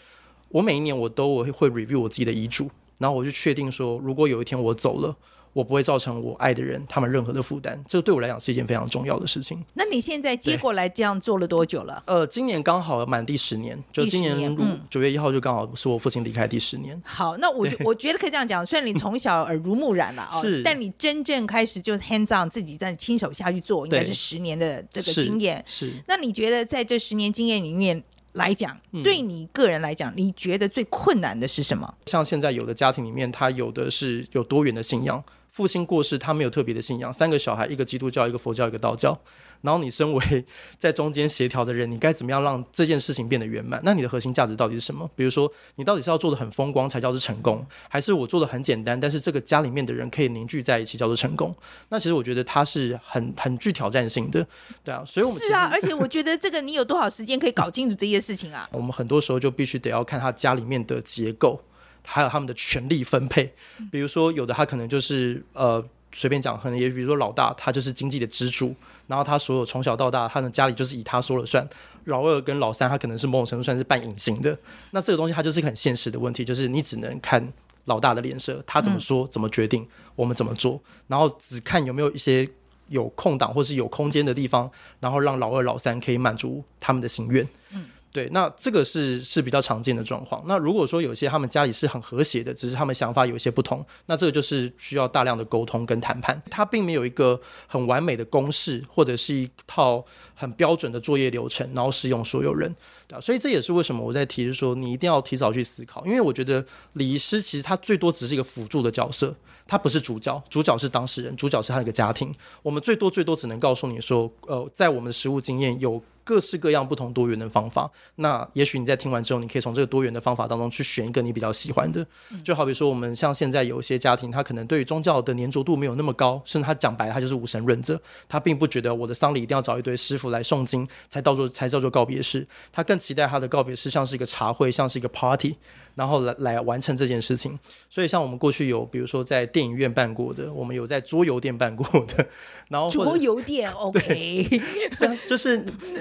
[0.48, 5.16] 我每一年我都我会 review 我自己的遗嘱，然后我就确定说，如果有一天我走了。
[5.54, 9.64] 我不会造成我爱的人他们任何的负担，这对我来讲是一件非常重要的事情。
[9.72, 12.02] 那你现在接过来这样做了多久了？
[12.06, 14.56] 呃，今年刚好满第十年，就今年
[14.90, 17.00] 九月一号就刚好是我父亲离开第十年。
[17.04, 25.62] 好，那我就我觉得可以这样讲，虽然你从小耳濡目染了啊， 是，但你真正开始就是 hands on 自己在亲手下去做，应该是十年的这个经验。
[25.64, 31.94] 是，那你觉得在这十年经验里面来讲，对你个人来讲，你觉得最困难的是什么？
[32.06, 35.22] 像现在有的家庭里面，他有的是有多元的信仰。
[35.54, 39.16] 父亲过世，他没有特别的信仰，三个小孩，一个基督教，一个佛教，一个道教。
[39.60, 40.44] 然后你身为
[40.80, 43.80] 在中间协调的人，你该怎么样让这件事情变得圆满？
[43.84, 45.08] 那你的核心价值到底是什么？
[45.14, 51.54] 比如说，你到底是要做的很风光才叫做成功，还是我做的很简单，但是这个家里面的人可以凝聚在一起叫做成功？
[51.88, 54.44] 那其实我觉得它是很很具挑战性的，
[54.82, 55.04] 对啊。
[55.06, 58.68] 所以我们是啊，而且我觉得这个你有多少时间可以搞清楚这些事情啊？
[58.74, 61.58] 我们很多时候就必须得要看他家里面的结构，
[62.04, 63.52] 还有他们的权力分配。
[63.90, 65.84] 比如说，有的他可能就是呃。
[66.16, 68.72] 随便讲，可能也比如说老大，他就是经济的支柱，
[69.08, 71.68] 然后他所有从小到大，他的家里就是以他说了算。
[72.04, 74.56] 老二跟老三，他可能是某种程度算是半隐形的。
[74.92, 77.44] 那这个东西，它就是很现实的问题，就是你只能看
[77.86, 82.48] 老大的脸色，他怎么说，怎么决定，我们怎么做，然后只看有没有一些
[82.86, 87.44] 有空档或是有空间的地方，然后让老二、老三可以满足他们的心愿。
[87.72, 87.86] 嗯。
[88.14, 90.40] 对，那这个是是比较常见的状况。
[90.46, 96.40] 那如果说有些他们家里是很和谐的，只是他们想法有一些不同，那这个就是需要大量的沟通跟谈判。
[96.48, 100.04] 它并没有一个很完美的公式，或者是一套
[100.36, 102.72] 很标准的作业流程，然后适用所有人。
[103.06, 106.64] 对啊，所以这也是为什么我在提示说，你一定要提早去思考，因为我觉得
[106.94, 109.34] 礼仪师其实他最多只是一个辅助的角色，
[109.66, 112.34] 他不是主角，主角是当事人，主角是他那个家庭。
[112.62, 116.02] 我们最多最多只能告诉你说，呃，在我们的实务经验有。
[116.26, 122.06] 各式各样不同多元的方法，那也许你在听完之后，你可以从这个多元的方法当中去选一个你比较喜欢的。
[122.42, 135.56] 就好比说，我们像现在有一些家庭，他可能对于宗教的粘着度没有那么高，甚至他讲白了，他就是无神论者，他并不觉得我的丧礼一定要找一堆师傅来诵经才叫做才叫做告别式，他更期待他的告别式像是一个茶会，像是一个 party。
[135.94, 142.26] 然后来来完成这件事情，所以像我们过去有，比如说在电影院办过的，我们有在桌游店办过的，
[142.68, 144.60] 然后桌游店，OK，
[145.28, 145.56] 就是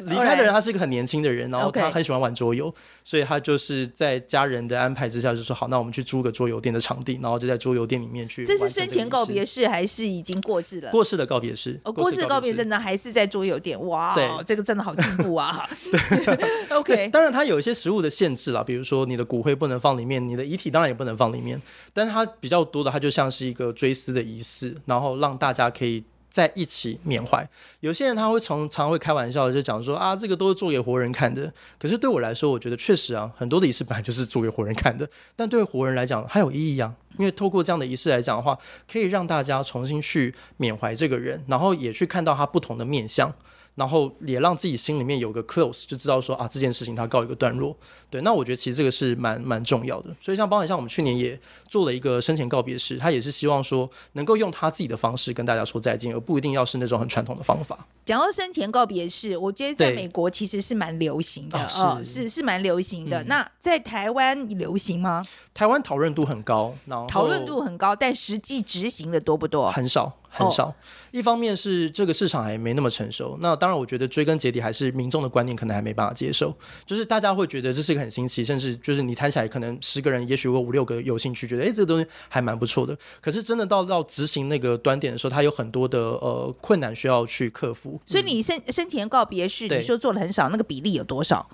[0.06, 8.44] 离开的人他是一个很年轻的人，然后他很喜欢玩桌游，所以他就是在家人的安排之下就说好，那我们去租个桌游店的场地，然后就在桌游店里面去。
[8.46, 10.90] 这是生前告别式还是已经过世了？
[10.90, 13.80] 过世的告别式，哦，过世的告别式呢，还是在桌游店？
[13.86, 19.83] 哇，对，这个真的好进步啊 对！OK，当然它有一些食物的限制啦，比如说你的骨灰不能。
[19.84, 27.48] 放里面，你的遗体当然也不能放里面，但是它比较多的，它就像是一个追思的仪式，然后让大家可以在一起缅怀。
[27.82, 31.52] 有些人他会从常会开玩笑就讲说啊，这个都是做给活人看的。
[31.78, 38.58] 可是对我来说，我觉得确实啊，很多的仪式本来就是做给活人看的，但对活人来讲还有意义啊，因为透过这样的仪式来讲的话，
[38.92, 43.32] 可以让大家重新去缅怀这个人，然后也去看到他不同的面相。
[43.76, 47.76] 然后也让自己心里面有个 close，就知道说啊，这件事情它告一个段落。
[48.10, 50.16] 对，那我觉得其实这个是蛮蛮重要的。
[50.22, 57.88] 所以像包括像我们去年也做了一个生前告别式，他也是希望说能够用他自己的方式跟大家说再见，而不一定要是那种很传统的方法。
[58.06, 63.24] 讲到生前告别式，我觉得在美国其实是蛮流行的，啊，是是是蛮流行的。
[63.24, 65.26] 嗯、那在台湾流行吗？
[65.52, 69.72] 台湾讨论度很高，然后讨论度很高，但实际执行的多不多？
[69.72, 70.14] 很少。
[70.36, 70.74] 很少。
[71.14, 76.52] 一方面是这个市场还没那么成熟，那当然我觉得追根结底还是民众的观念可能还没办法接受，
[76.88, 82.98] 就是大家会觉得这是一个很新奇，甚至就是你谈起来可能十个人也许有五六个有兴趣，觉得诶这个东西还蛮不错的。
[83.22, 88.02] 可是真的到到执行那个端点的时候，它有很多的呃困难需要去克服。
[88.04, 91.48] 所以你生生前告别式，你说做的很少，那个比例有多少？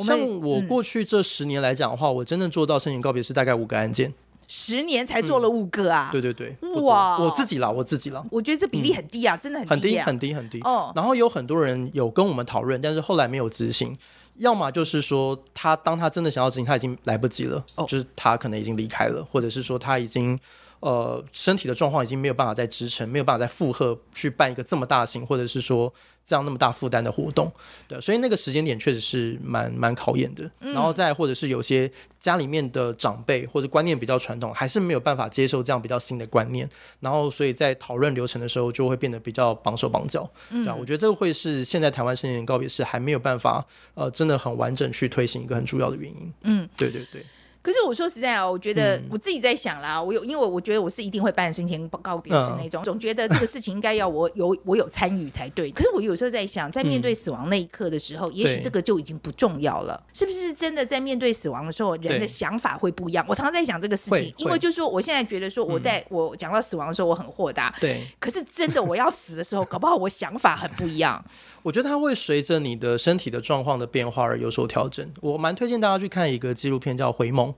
[0.00, 4.12] 像我过去这十年来讲的话，我真正做到生前告别是大概五个案件。
[4.48, 6.08] 十年才做了五个啊！
[6.12, 7.18] 对对对，哇！
[7.18, 8.24] 我自己啦，我自己啦。
[8.30, 10.60] 我觉得这比例很低啊，真的很低，很低，很低，很低。
[10.60, 10.92] 哦。
[10.94, 13.96] 然后有很多人有跟我们讨论，但是后来没有执行。
[14.36, 20.38] 要么就是说，他当他真的想要执行，他已经来不及了，就是他可能已经离开了，或者是说他已经。
[20.86, 25.92] 呃，身体的状况已经没有办法再支撑，没有办法再负荷去办一个这么大型，或者是说
[26.24, 27.50] 这样那么大负担的活动，
[27.88, 30.48] 对，所以那个时间点确实是蛮蛮考验的。
[30.60, 36.68] 嗯、然后再或者是有些家里面的长辈或者观念比较传统，还是没有办法接受这样比较新的观念，
[37.00, 46.32] 然后所以在讨论流程的时候就会变得比较绑手绑脚，对啊，我觉得这个会是现在台湾生前告别式还没有办法呃真的很完整去推行一个很主要的原因。
[46.42, 47.24] 嗯，对对对。
[47.66, 55.68] 可是我说实在啊，我觉得我自己在想啦，我有，因为我觉得我是一定会办生前告别式那种，总觉得这个事情应该要我 有我有参与才对。
[55.72, 60.54] 可是我有时候在想，在面对死亡那一刻的时候，也许这个就已经不重要了，是不是？
[60.54, 63.26] 真的在面对死亡的时候，人的想法会不一样。
[63.28, 67.74] 我常常在想这个事情，因为就是说，我现在觉得说，我在我讲到死亡的时候，我很豁达。
[67.80, 68.00] 对。
[68.20, 71.20] 可是真的我要死的时候，搞不好我想法很不一样。
[71.66, 75.04] 我觉得它会随着你的身体的状况的变化而有所调整。
[75.20, 77.48] 我蛮推荐大家去看一个纪录片，叫《回眸》。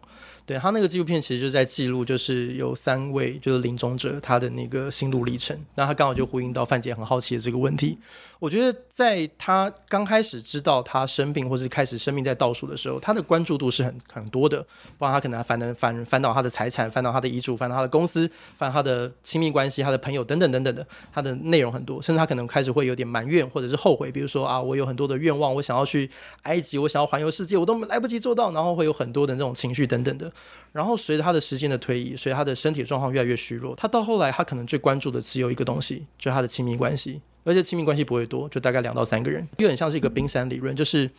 [0.46, 5.54] 对，他那个纪录片其实就在记录，就是有三位就是临终者他的那个心路历程。
[5.74, 7.98] 那他刚好就呼应到范姐很好奇的这个问题。
[8.40, 14.64] 我觉得在他刚开始知道他生病，或是开始生命在倒数的时候，他的关注度是很很多的。
[14.96, 22.00] 不然他可能翻能翻翻到他的财产，翻到他的遗嘱，翻到他的公司，翻他的亲密关系，他的朋友等等等等的，他的内容很多。
[22.00, 24.12] 甚至他可能开始会有点埋怨，或者是后悔。
[24.12, 26.08] 比如说啊，我有很多的愿望，我想要去
[26.42, 30.30] 埃及，我想要环游世界，我都来不及做到，然后会有很多的那种情绪等等的。
[30.70, 37.20] 然后随着他的时间的推移，随着他的身体状况越来越虚弱，他到后来他可能最关注的只有一个东西，就是他的亲密关系。
[37.48, 41.10] 而且亲密关系不会多，就大概两到三个人，有点像是一个冰山理论，就是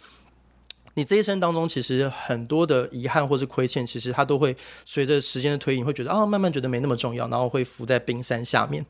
[0.93, 8.85] 你这一生当中其实很多的遗憾或是亏欠，其实它都会随着时间的推移，会觉得啊，慢慢觉得没那么重要，然后会浮在冰山下面，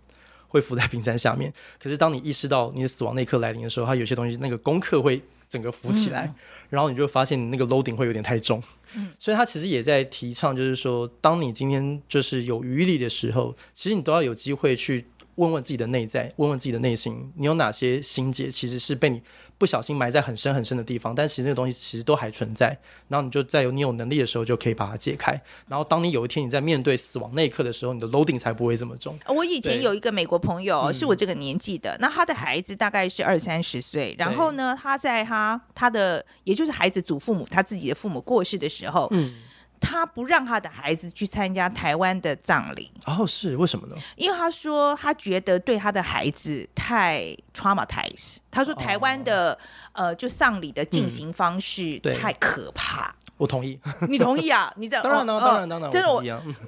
[0.50, 1.54] 会浮在冰山下面。
[1.82, 6.36] 可是当你意识到你的死亡那一刻来临的时候，它有些东西那个功课会整个浮起来，嗯、
[6.72, 8.62] 然后你就发现你那个 loading 会有点太重。
[8.96, 15.06] 嗯，所以他其实也在提倡，就是说，当你今天就是有余力的时候，其实你都要有机会去。
[15.40, 19.22] 问问自己的内在，问问自己的内心，你有哪些心结其实是被你
[19.58, 22.78] 不小心埋在很深很深的地方，但其实那个东西其实都还存在。
[23.08, 25.42] 然后你就在有你有能力的时候，就可以把它解开。
[25.70, 29.18] 然后当你有一天你在面对死亡那一刻的时候，你的 loading 才不会这么重。
[29.28, 39.34] 我以前有一个美国朋友，是我这个年纪的，嗯、那他的孩子大概是二三十岁，然后呢，他在他他的也就是孩子祖父母他自己的父母过世的时候，嗯。
[39.80, 42.92] 他不让他的孩子去参加台湾的葬礼。
[43.06, 43.96] 哦，是为什么呢？
[44.16, 48.38] 因为他说他觉得对他的孩子太 traumatized。
[48.52, 49.54] 他说台湾的、
[49.94, 53.08] 哦、呃，就丧礼的进行方式太可怕。
[53.08, 54.72] 嗯、我同意，你同意啊？
[54.78, 56.22] 你这当然当然当然，真的我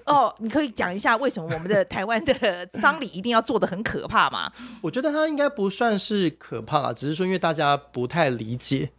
[0.06, 4.52] 哦，你可以讲一下为什么我们的台湾的丧礼一定要做的很可怕吗？
[4.82, 8.92] 我觉得他应该不算是可怕，只是说因为大家不太理解。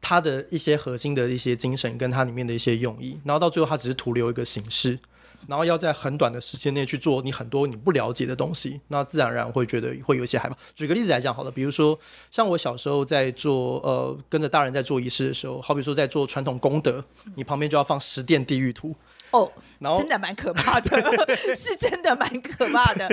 [0.00, 4.98] 他的一些核心的一些精神，跟它里面的一些用意，然后到最后它只是徒留一个形式，
[5.46, 10.56] 然后要在很短的时间内去做你很多你不了解的东西，那自然而然会觉得会有一些害怕。
[10.74, 11.98] 举个例子来讲好了，比如说
[12.30, 17.04] 像我小时候在做呃跟着大人在做仪式的时候，好比说在做传统功德，
[17.36, 18.94] 你旁边就要放十殿地狱图
[19.32, 23.08] 哦，然后真的蛮可怕的， 是真的蛮可怕的。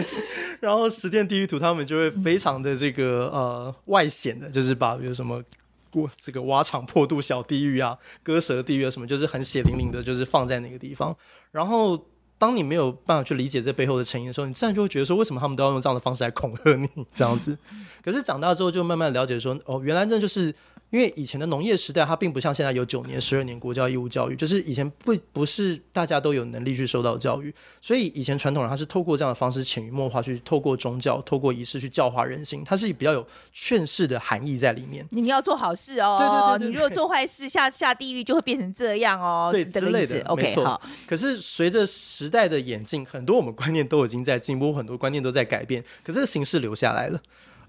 [0.61, 5.43] 然后十殿地狱图他们就会非常的这个呃外显的，就是把比如什么。
[5.91, 11.15] 过这个挖肠破肚小地狱啊，割舌地狱啊，什么就是很血淋淋的，就是放在那个地方。
[11.51, 11.97] 然后，
[12.37, 17.57] 当你没有办法去理解这背后的成因的时候，你自然就会觉得说，为什么他们都要用这样的方式来恐吓你这样子？
[18.03, 20.53] 可是长大之后，就慢慢了解说，哦，原来这就是。
[20.89, 35.05] 因为以前的农业时代，它并不像现在有九年、十二年国教义务教育，就是以前不不是大家都有能力去受到教育，所以以前传统人他是透过这样的方式潜移默化去透过宗教、透过仪式去教化人心，它是比较有劝世的含义在里面。
[35.11, 40.23] 你要做好事哦，对对对，对，你如果做坏事下下地狱就会变成这样哦， 对之类的。
[40.27, 40.81] OK，好。
[41.05, 47.21] 可是随着时代的演进，很多我们观念都已经在进步，很多观念都在改变，可是这个形式留下来了，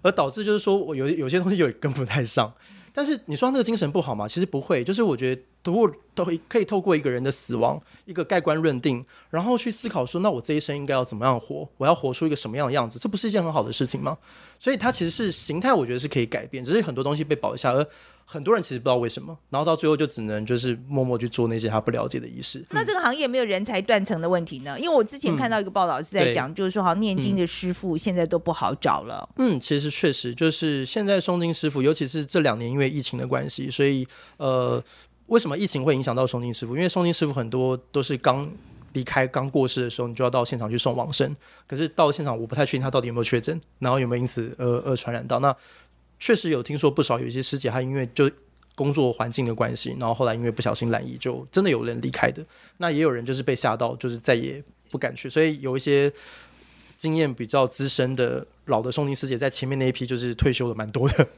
[0.03, 2.55] 而导致就是说我有有些东西有跟不太上。
[2.93, 4.27] 但是你说那个精神不好吗？
[4.27, 11.69] 其实不会，就是我觉得透过都可以透过一个人的死亡，一个盖棺认定，然后去思考说，那我这一生应该要怎么样活？
[11.77, 12.99] 我要活出一个什么样的样子？
[12.99, 14.17] 这不是一件很好的事情吗？
[14.59, 17.87] 所以它其实是形态，我觉得是可以改变，只是很多东西被保一下，而
[18.25, 22.65] 很多人其实不知道为什么，然后到最后就只能就是默默去做那些他不了解的仪式。
[22.71, 24.79] 那这个行业没有人才断层的问题呢？
[24.79, 29.27] 因为我之前看到一个报道是在讲，就是说好像念经的师傅现在都不好找了。
[29.37, 34.05] 嗯，其实确实就是现在诵经师傅，尤其是这两年因为疫情的关系，所以
[34.39, 34.83] 呃。
[35.29, 36.77] 为什么疫情会影响到诵经师傅？
[36.77, 38.51] 因为诵经师傅很多都是刚
[38.95, 41.37] 离开、刚过世的时候，你就要到现场去送往生。
[41.67, 45.39] 可是到了现场，我不太确定他到底有没有确诊，然后有没有因此而而传染到。
[45.41, 45.55] 那
[46.19, 48.31] 确实有听说不少有一些师姐，她因为就
[48.75, 52.45] 工作环境的关系，然后后来因为不小心染疫，就真的有人离开的。
[52.79, 55.29] 那也有人就是被吓到，就是再也不敢去。
[55.29, 56.11] 所以有一些
[56.97, 61.29] 经验比较资深的老的诵经师姐，在前面那一批就是退休了蛮多的。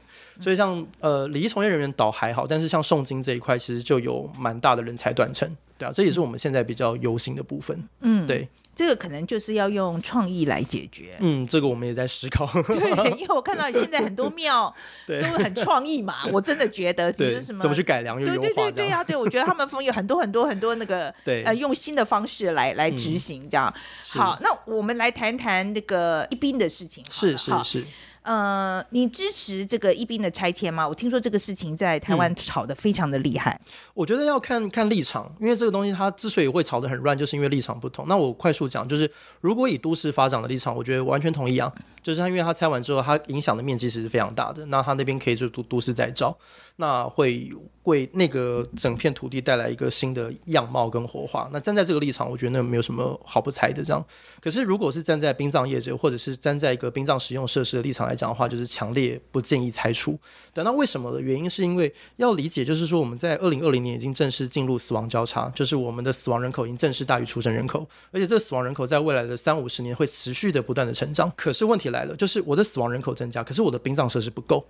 [0.41, 7.87] 所以像呃礼仪从业人员倒还好，但是像诵经这一块，其实就有蛮大的人才断层，对啊，这也是我们现在比较忧心的部分。
[7.99, 11.15] 嗯，对，这个可能就是要用创意来解决。
[11.19, 12.47] 嗯，这个我们也在思考。
[12.63, 14.73] 对，因为我看到现在很多庙
[15.07, 23.71] 都很创意嘛，我真的觉得比如什么怎么去改良又优化，对对对对啊，对我觉得他们风有很多很多很多那个 对呃用新的方式来来执行这样。
[23.75, 27.03] 嗯、好，那我们来谈谈那个一宾的事情。
[27.09, 27.85] 是是是。
[28.23, 30.87] 呃，你支持这个一兵的拆迁吗？
[30.87, 33.59] 我听说这个事情在台湾吵得非常的厉害。
[33.65, 33.71] 嗯。
[33.95, 38.05] 我觉得要看看立场，因为这个东西它之所以会吵得很乱，就是因为立场不同。
[38.07, 41.71] 那我快速讲，就是如果以都市发展的立场，我觉得完全同意啊。
[42.01, 44.65] 就是它，因为它拆完之后，它影响的面积其实是非常大的。
[44.67, 46.35] 那它那边可以就都都市再造，
[46.77, 47.51] 那会
[47.83, 51.49] 为那个整片土地带来一个新的样貌跟活化。
[51.51, 54.03] 那站在这个立场，我觉得那没有什么好不拆的这样。
[54.39, 60.17] 可是如果是站在殡葬业者，或者是站在一个殡葬使用设施的立场来讲的话，就是强烈不建议拆除。
[60.53, 71.31] 等到为什么的原因，是因为要理解，就是说我们在二零二零年已经正式进入死亡交叉，就是我们的死亡人口已经正式大于出生人口，而且这个死亡人口在未来的三五十年会持续的不断的成长。
[71.35, 74.65] 可是问题来了，就是我的死亡人口增加，可是我的殡葬设施不够，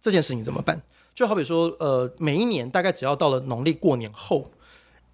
[0.00, 0.80] 这件事情怎么办？
[1.14, 4.48] 就好比说，呃，每一年大概只要到了农历过年后，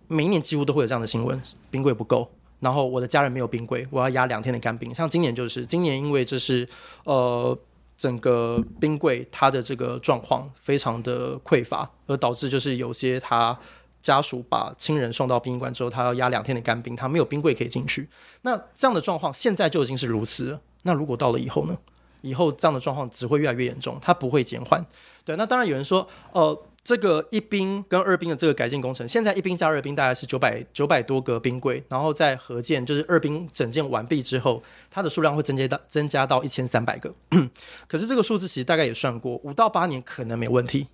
[0.06, 1.40] 每一年几乎都会有这样的新闻：
[1.70, 4.94] 冰柜不够，然后我的家人没有冰柜，我要压两天的干冰。
[4.94, 6.68] 像今年就是，今年因为这是
[7.04, 7.58] 呃
[7.96, 13.58] 整个冰柜它的这个状况非常的匮乏，而导致就是有些他
[14.02, 18.06] 家属把亲人送到殡仪馆之后，他要压两天的干冰，他没有冰柜可以进去。
[18.42, 20.60] 那这样的状况现在就已经是如此了。
[20.84, 21.76] 那如果到了以后呢？
[22.22, 24.82] 以后这样的状况只会越来越严重，它不会减缓。
[25.26, 37.12] 对，那当然有人说，呃，这个一兵跟二兵的这个改建工程，现在一兵加二兵大概是九百九百多个冰柜，然后在合建就是二兵整建完毕之后，它的数量会增加到增加到一千三百个。
[37.86, 40.86] 可是这个数字其实大概也算过，五到八年可能没问题，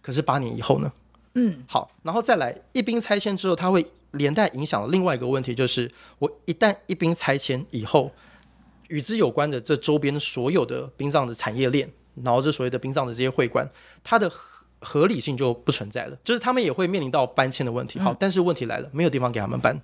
[0.00, 0.92] 可是八年以后呢？
[1.34, 5.90] 嗯，好，然后再来一兵拆迁之后，它会连带影响另外一个问题，就是
[6.20, 8.12] 我一旦一兵拆迁以后。
[8.90, 11.90] 与之有关的这周边所有的殡葬的产业链，
[12.22, 13.66] 然后这所谓的殡葬的这些会馆，
[14.04, 14.30] 它的
[14.80, 17.98] 合理性就不存在了，就是他们也会面临到搬迁的问题。
[17.98, 19.80] 好，但是问题来了，没有地方给他们搬。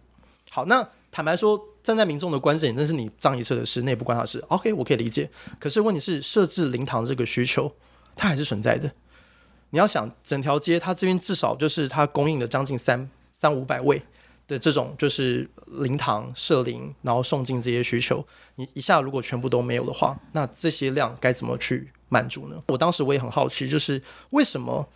[0.50, 4.42] 好，那坦白说，站在民众的观点，那是你葬仪社的事，那也不关他的事。
[4.48, 5.30] OK，我可以理解。
[5.58, 7.72] 可是问题是，设置灵堂这个需求，
[8.14, 8.90] 它还是存在的。
[9.70, 14.02] 你要想，整条街它这边至少就是它供应了将近三三五百位。
[14.48, 22.62] 的这种就是灵堂设灵，然后送进这些需求，你一下如果全部都没有的话，那这些量该怎么去满足呢？
[22.68, 24.86] 我当时我也很好奇，就是为什么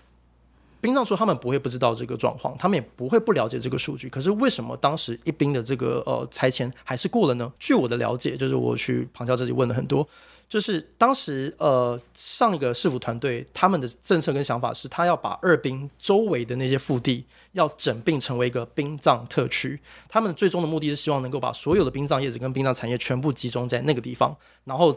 [0.80, 7.52] 殡葬说他们不会不知道这个状况，他们也不会不了解这个数据，可是为什么当时一宾的这个呃拆迁还是过了呢？
[7.58, 10.08] 据我的了解，就是我去旁敲侧击问了很多。
[10.50, 19.80] 就是当时，呃，上一个市府团队他们的政策跟想法是，他要把二兵周围的那些腹地要整并成为一个殡葬特区。
[20.08, 24.94] 他们最终的目的是希望能够把所有的殡葬业者跟殡葬产业全部集中在那个地方，然后。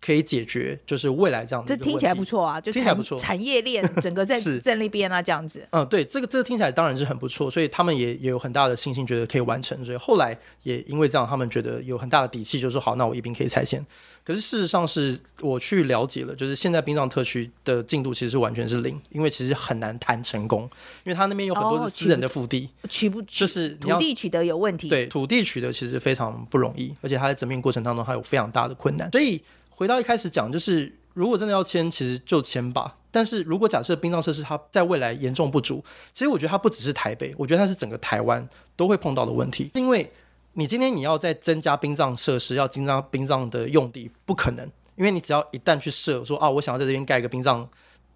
[0.00, 1.76] 可以解决，就是未来这样子。
[1.76, 3.18] 这听起来不错啊，就听起来不错。
[3.18, 5.66] 产业链 整个在在那边啊，这样子。
[5.70, 9.84] 嗯，对，这个这个听起来当然是很不错，所以他们也也有很大的信心，觉得可以完成。
[9.84, 13.84] 所以后来也因为这样，他们觉得有很大的底气，就是说好，那我一宾可以拆迁。
[14.24, 20.62] 可是事实上是我去了解了，就是现在殡葬特区的进度其实是完全是零，因为其实很难谈成功，
[21.04, 24.88] 因为他那边有很多是私人的腹地，哦、取不就是土地取得有问题。
[24.88, 29.42] 对，土地取得其实非常不容易，而且他在整命过程当中还有非常大的困难，所以。
[29.80, 32.98] 回到一开始讲，就是如果真的要签，其实就签吧。
[33.10, 39.70] 但是如果假设殡葬设施它在未来严重不足，其实我觉得它不只是台北，我觉得它是整个台湾都会碰到的问题。
[39.72, 40.12] 因为
[40.52, 44.70] 你今天你要再增加殡葬设施，要增加殡葬的用地，不可能。
[44.96, 47.66] 因为你只要一旦去设说啊，我想要在这边盖一个殡葬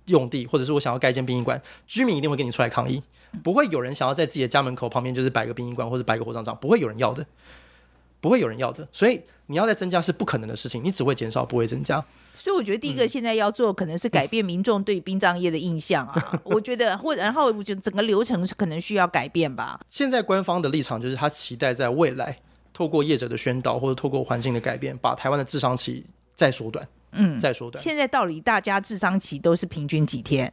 [0.04, 3.02] 用地，或者是我想要盖一间殡仪馆，居民一定会跟你出来抗议，
[3.42, 7.24] 不会有人想要在自己的家门口旁边就是摆个殡仪馆或者摆个火葬场，不会有人要的，
[8.24, 8.88] 不会有人要的。
[8.90, 12.02] 所以你要再增加是不可能的事情，你只会减少，不会增加。
[12.34, 19.78] 所以我觉得第一个现在要做可能是改变民众对殡葬业的印象啊， 我觉得或然后我觉得整个流程是可能需要改变吧。
[19.90, 22.38] 现在官方的立场就是他期待在未来
[22.72, 26.88] 透过业者的宣导或者透过环境的改变，把台湾的智商期再缩短。
[27.16, 27.82] 嗯，再缩短。
[27.84, 30.52] 现在到底大家智商期都是平均几天？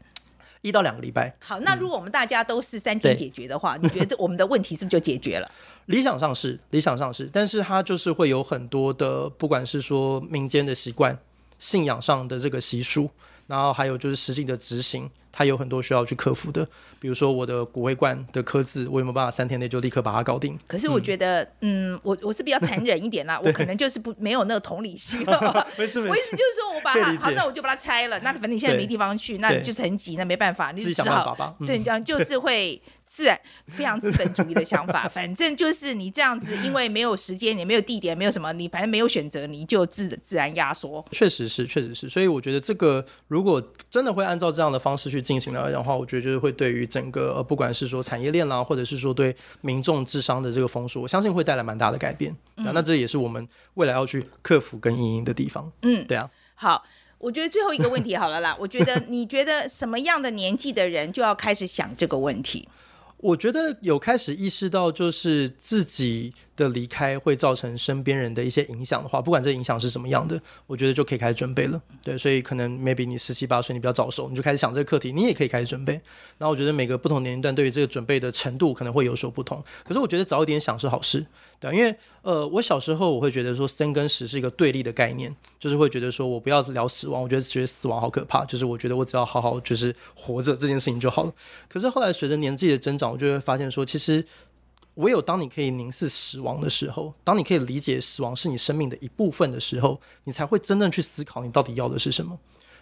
[0.61, 1.35] 一到两个礼拜。
[1.39, 5.51] 好，那如果我们大家都是三天解决的话，你觉得我们的问题是不是就解决了？
[5.87, 11.17] 理想上是，理想上是，但是它就是会有很多的，不管是说民间的习惯、
[11.57, 13.09] 信仰上的这个习俗，
[13.47, 15.09] 然后还有就是实际的执行。
[15.31, 16.67] 它有很多需要去克服的，
[16.99, 20.57] 比如说我的骨灰罐的刻字，我有没有办法三天内就立刻把它搞定？
[20.67, 25.39] 可是我觉得，嗯，嗯我我是比较残忍一点啦， 我可能就是不没有那个同理心了。
[25.77, 28.19] 没事没事，我意思就是说我把它好，那我就把它拆了。
[28.19, 32.81] 那反正你现在没地方去，那你就是很急，那没办法，你只好对，这样就是会。
[33.13, 41.05] 自然非常资本主义的想法，反正就是你这样子，因为没有时间，也没有地点，没有什么，你反正没有选择，你就自自然压缩。
[41.11, 42.07] 确实是，确实是。
[42.07, 52.35] 所以我觉得这个如果真的会按照这样的方式去进行了，然后，我觉得就是会对于整个呃，不管是说产业链啦，或者是说对民众智商的这个封锁，我相信会带来蛮大的改变。
[52.57, 55.71] 嗯、那这也是我们未来要去克服跟应应的地方。
[55.83, 56.29] 嗯，对啊。
[56.55, 56.83] 好，
[57.17, 58.55] 我觉得最后一个问题好了啦。
[58.59, 62.67] 我觉得你觉得什么样的年纪的人就要开始想这个问题？
[63.21, 71.79] 我觉得有开始意识到，就是自己的离开会造成身边人的一些影响的话，不管这影响是什么样的，我觉得就可以开始准备了。
[72.03, 75.93] 对，所以可能 maybe 你十七八岁，你比较早熟，你就开始想这个课题，你也可以开始准备。
[76.39, 79.63] 然后我觉得每个不同年龄段对于这个准备的程度可能会有所不同。
[79.83, 81.23] 可是我觉得早一点想是好事，
[81.61, 91.31] 对，因为呃，我小时候我会觉得说生跟死是一个对立的概念，就是会觉得说我不要聊死亡，我觉得觉得死亡好可怕，就是我觉得我只要好好就是活着这件事情就好了。
[91.69, 94.25] 可是后来随着年纪的增长，我就会发现说，其实
[94.95, 102.35] 唯有当你可以凝视死亡的时候，当你可以理解死亡是你生命的一部分的时候，你才会真正去思考你到底要的是什么。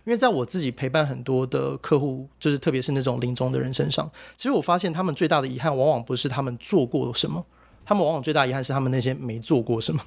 [0.06, 7.46] 因为在我自己陪伴很多的客户，就是特别是那种临终的人身上，其实我发现他们最大的遗憾，往往不是他们做过什么，
[7.90, 10.00] 他们往往最大遗憾是他们那些没做过什么。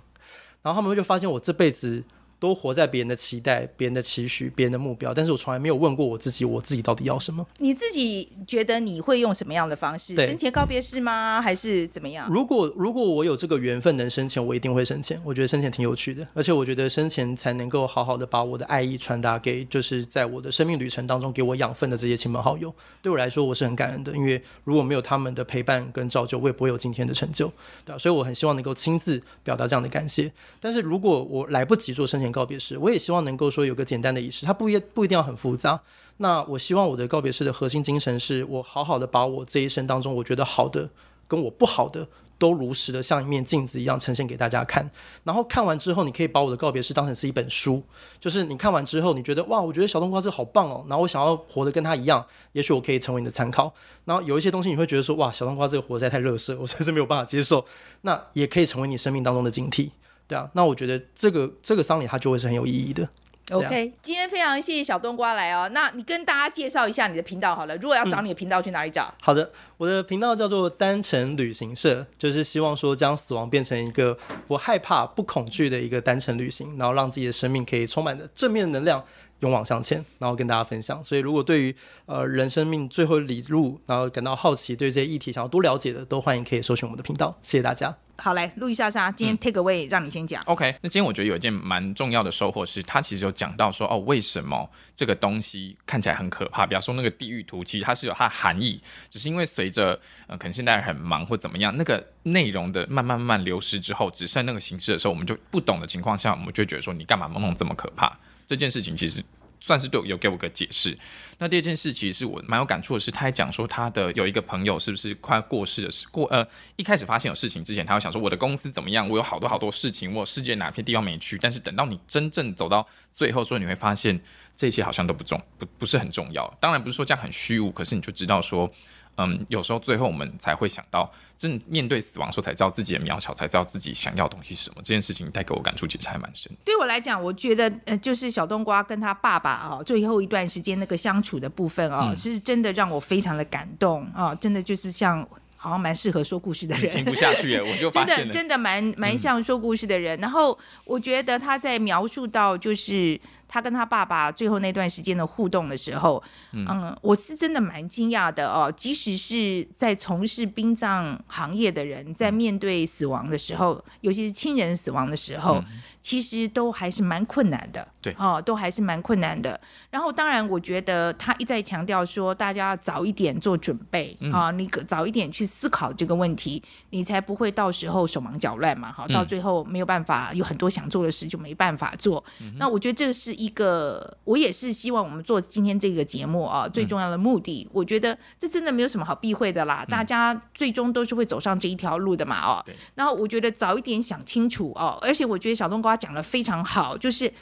[0.62, 2.04] 然后他们就发现我这辈子。
[2.42, 7.46] 都活在别人的期待、别人的期许、别人的目标，但是我从来没有问过我自己，我自己到底要什么？
[7.58, 10.16] 你自己觉得你会用什么样的方式？
[10.16, 11.40] 生前告别式吗？
[11.40, 12.28] 还是怎么样？
[12.28, 15.22] 如果如果我有这个缘分能生前，我一定会生前。
[15.24, 22.74] 我觉得生前挺有趣的，而且我觉得生前才能够好好的把我的爱意传达给，就是在我的生命旅程当中给我养分的这些亲朋好友。
[23.00, 27.46] 对我来说，我是很感恩的，因为如果没有他们的陪伴跟照就，我也不会有今天的成就，
[27.84, 27.98] 对吧？
[27.98, 30.32] 所以我很希望能够亲自表达这样的感谢。
[30.60, 33.22] 但是如果我来不及做生前告别式，我也希望。
[33.22, 35.80] 能够说有个简单的仪式，它不一不一定要很复杂。
[36.16, 40.90] 那我希望我的告别式的核心精神是我好好的把我这一生当中我觉得好的
[41.28, 42.04] 跟我不好的
[42.36, 44.90] 都如实的像一面镜子一样呈现给大家看。
[45.22, 47.80] 然后看完之后，你可以把我的告别式当成是一本书，
[48.18, 53.72] 就是你看完之后，你觉得哇，我觉得小冬瓜这好棒哦，然后我想要活得跟他一样，也许我可以成为你的参考。
[54.04, 57.64] 然后有一些东西你会觉得说哇，小冬瓜这个活得太垃圾，我实在是没有办法接受，
[58.00, 59.90] 那也可以成为你生命当中的警惕。
[60.32, 63.06] 对啊，那我觉得这个这个丧礼它就会是很有意义的。
[63.50, 65.68] OK，今天非常谢谢小冬瓜来哦。
[65.74, 67.76] 那你跟大家介绍一下你的频道好了。
[67.76, 69.02] 如果要找你的频道，去哪里找？
[69.02, 74.16] 嗯，好的，我的频道叫做单程旅行社，就是希望说将死亡变成一个
[74.46, 79.04] 不害怕、不恐惧的一个单程旅行，然后让自己的生命可以充满着正面能量。
[79.42, 81.02] 勇往向前，然后跟大家分享。
[81.04, 81.76] 所以，如果对于
[82.06, 87.38] 呃人生命最后礼路，然后感到好奇，对这些议题想要多了解的，都欢迎可以搜寻我们的频道。
[87.42, 87.94] 谢谢大家。
[88.18, 90.40] 好嘞，路易莎莎，今天 take away、嗯、让你先讲。
[90.46, 96.64] OK，那今天我觉得有一件蛮重要的收获是，他其实有讲到说，哦，为什么这个东西看起来很可怕？
[96.64, 98.80] 比方说那个地狱图，其实它是有它的含义，
[99.10, 108.16] 只是因为随着呃可能现代人很忙或怎么样，那个内容的慢慢慢慢流失之后，只剩那个形式的时候，我们就不懂的情况下，我们就觉得说，你干嘛弄这么可怕？
[108.52, 109.24] 这件事情其实
[109.60, 110.96] 算是对我有给我个解释。
[111.38, 116.46] 那第二件事其实是我蛮有感触的是，他还讲说他的有一个朋友是不是快过世的时过呃
[116.76, 119.08] 一开始发现有事情之前，他会想说我的公司怎么样？
[119.08, 121.38] 我有好多好多事情，我有世界哪片地方没去？
[121.38, 124.20] 但是等到你真正走到最后，说你会发现
[124.54, 126.46] 这些好像都不重不不是很重要。
[126.60, 128.70] 当然不是说这样很虚无，可是你就知道说。
[129.18, 134.76] 嗯，有时候最后我们才会想到，真面对死亡的时候才知道自己的渺小，才知道自己想要的东西是什么。
[134.78, 136.50] 这件事情带给我感触其实还蛮深。
[136.64, 150.18] 对我来讲，我觉得呃，就是小冬瓜跟他爸爸啊、哦，最后一段时间那个相处的部分啊、哦，嗯、是真的让我非常的感动啊、哦，真的就是像好像蛮适合说故事的人，听不下去耶， 我就发现真的真的蛮蛮像说故事的人。
[150.18, 153.20] 嗯、然后我觉得他在描述到就是。
[153.52, 156.22] 他跟他爸爸最后那段时间的互动的时候，
[156.52, 158.72] 嗯，嗯，我是真的蛮惊讶的哦。
[158.74, 167.86] 即使是在从事殡葬行业的人，在面对死亡的时候，尤其是亲人死亡的时候，嗯、其实都还是蛮困难的。
[168.02, 169.58] 对，哦，都还是蛮困难的。
[169.88, 178.90] 然后，当然，我觉得他一再强调说，大家要早一点做准备、嗯、啊，你早一点去思考这个问题，你才不会到时候手忙脚乱嘛。
[178.90, 182.22] 好，到最后没有办法，有很多想做的事就没办法做。
[182.40, 189.84] 嗯、那我觉得这是一个，我也是希望我们做今天这个节目啊，最重要的目的，嗯、我觉得这真的没有什么好避讳的啦。
[189.86, 192.62] 嗯、大家最终都是会走上这一条路的嘛，哦。
[192.66, 192.74] 对。
[192.96, 197.32] 然后我觉得早一点想清楚哦，而且我觉得小冬瓜他讲的非常好，就是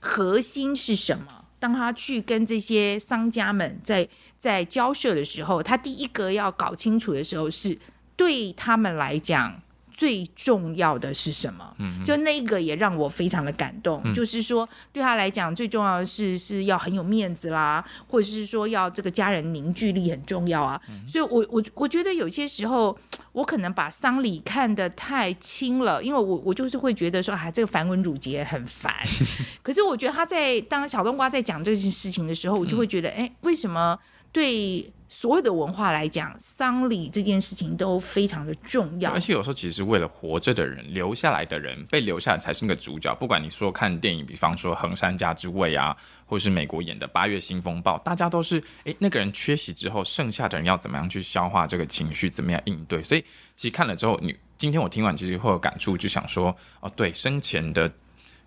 [0.00, 1.44] 核心是什么？
[1.58, 7.78] 当他去跟这些商家们在在交涉的时候，他第一个要搞清楚的时候是
[8.16, 9.62] 对他们来讲。
[10.02, 11.76] 最重要的是什么？
[11.78, 14.02] 嗯，就那个也让我非常的感动。
[14.04, 20.80] 嗯、就是说，对他来讲，最重要的是是要很有面子啦，或者是说要这个家人凝聚力很重要啊。
[20.88, 22.98] 嗯、所以我我我觉得有些时候，
[23.30, 28.92] 我可能把丧礼看得太轻了，因为我我就是会觉得说，啊，这个繁文缛节很烦。
[29.62, 33.96] 可是我觉得他在当小冬瓜在讲这件事情的时候，我就会觉得，哎、嗯，为什么
[34.32, 34.92] 对？
[35.14, 39.10] 所有的文化来讲，丧礼这件事情都非常的重要。
[39.10, 43.14] 而且有时候其实为了活着的人、留下来的人、被留下来才是那个主角。
[43.16, 45.94] 不管你说看电影，比方说《横山家之味》啊，
[46.24, 53.02] 或是美国演的《八月新风暴》，大家都是诶，那个人缺席之后，剩下的人要怎么样去消化这个情绪，怎么样应对？
[53.02, 53.22] 所以
[53.54, 57.92] 其实看了之后，你今天我听完其实会有感触，就想说哦，对，生前的。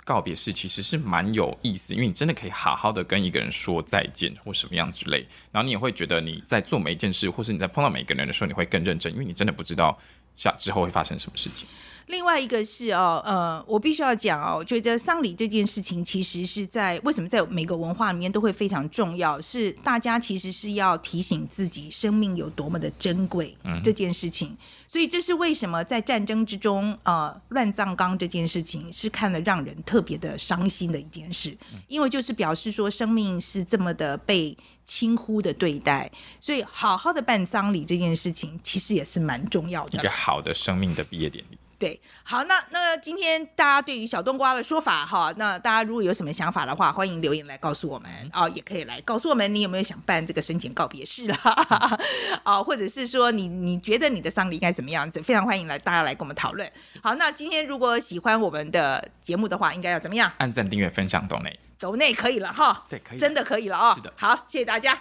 [0.06, 10.00] 告别式其实是蛮有意思，因为你真的可以好好的跟一个人说再见或什么样之类，然后你也会觉得你在做每一件事，或是你在碰到每一个人的时候，你会更认真，因为你真的不知道
[10.36, 11.68] 下之后会发生什么事情。
[12.08, 24.50] 另外一个是哦，呃，我必须要讲哦，我觉得丧礼这件事情其实是在为什么在每个文化里面都会非常重要，是大家其实是要提醒自己生命有多么的珍贵嗯这件事情。
[24.50, 41.58] 嗯、所以这是为什么在战争之中，呃，乱葬岗这件事情是看了让人特别的伤心的一件事，因为就是表示说生命是这么的被轻忽的对待，所以好好的办丧礼这件事情其实也是蛮重要的，一个好的生命的毕业典礼。
[41.78, 51.38] 对，好，那那今天大家对于小冬瓜的说法哈，那大家如果有什么想法的话，欢迎留言来告诉我们哦，也可以来告诉我们你有没有想办这个生前告别式啦，
[52.44, 56.72] 啊， 或者是说你你觉得你的丧礼应该怎么样子，非常欢迎来大家来跟我们讨论。
[57.04, 60.32] 好，那今天如果喜欢我们的节目的话，应该要怎么样？
[60.38, 63.96] 按赞、订阅、分享，抖内，抖内可以了哈，对，可以，真的可以了啊、哦。
[63.96, 64.98] 是的，好，谢谢大家。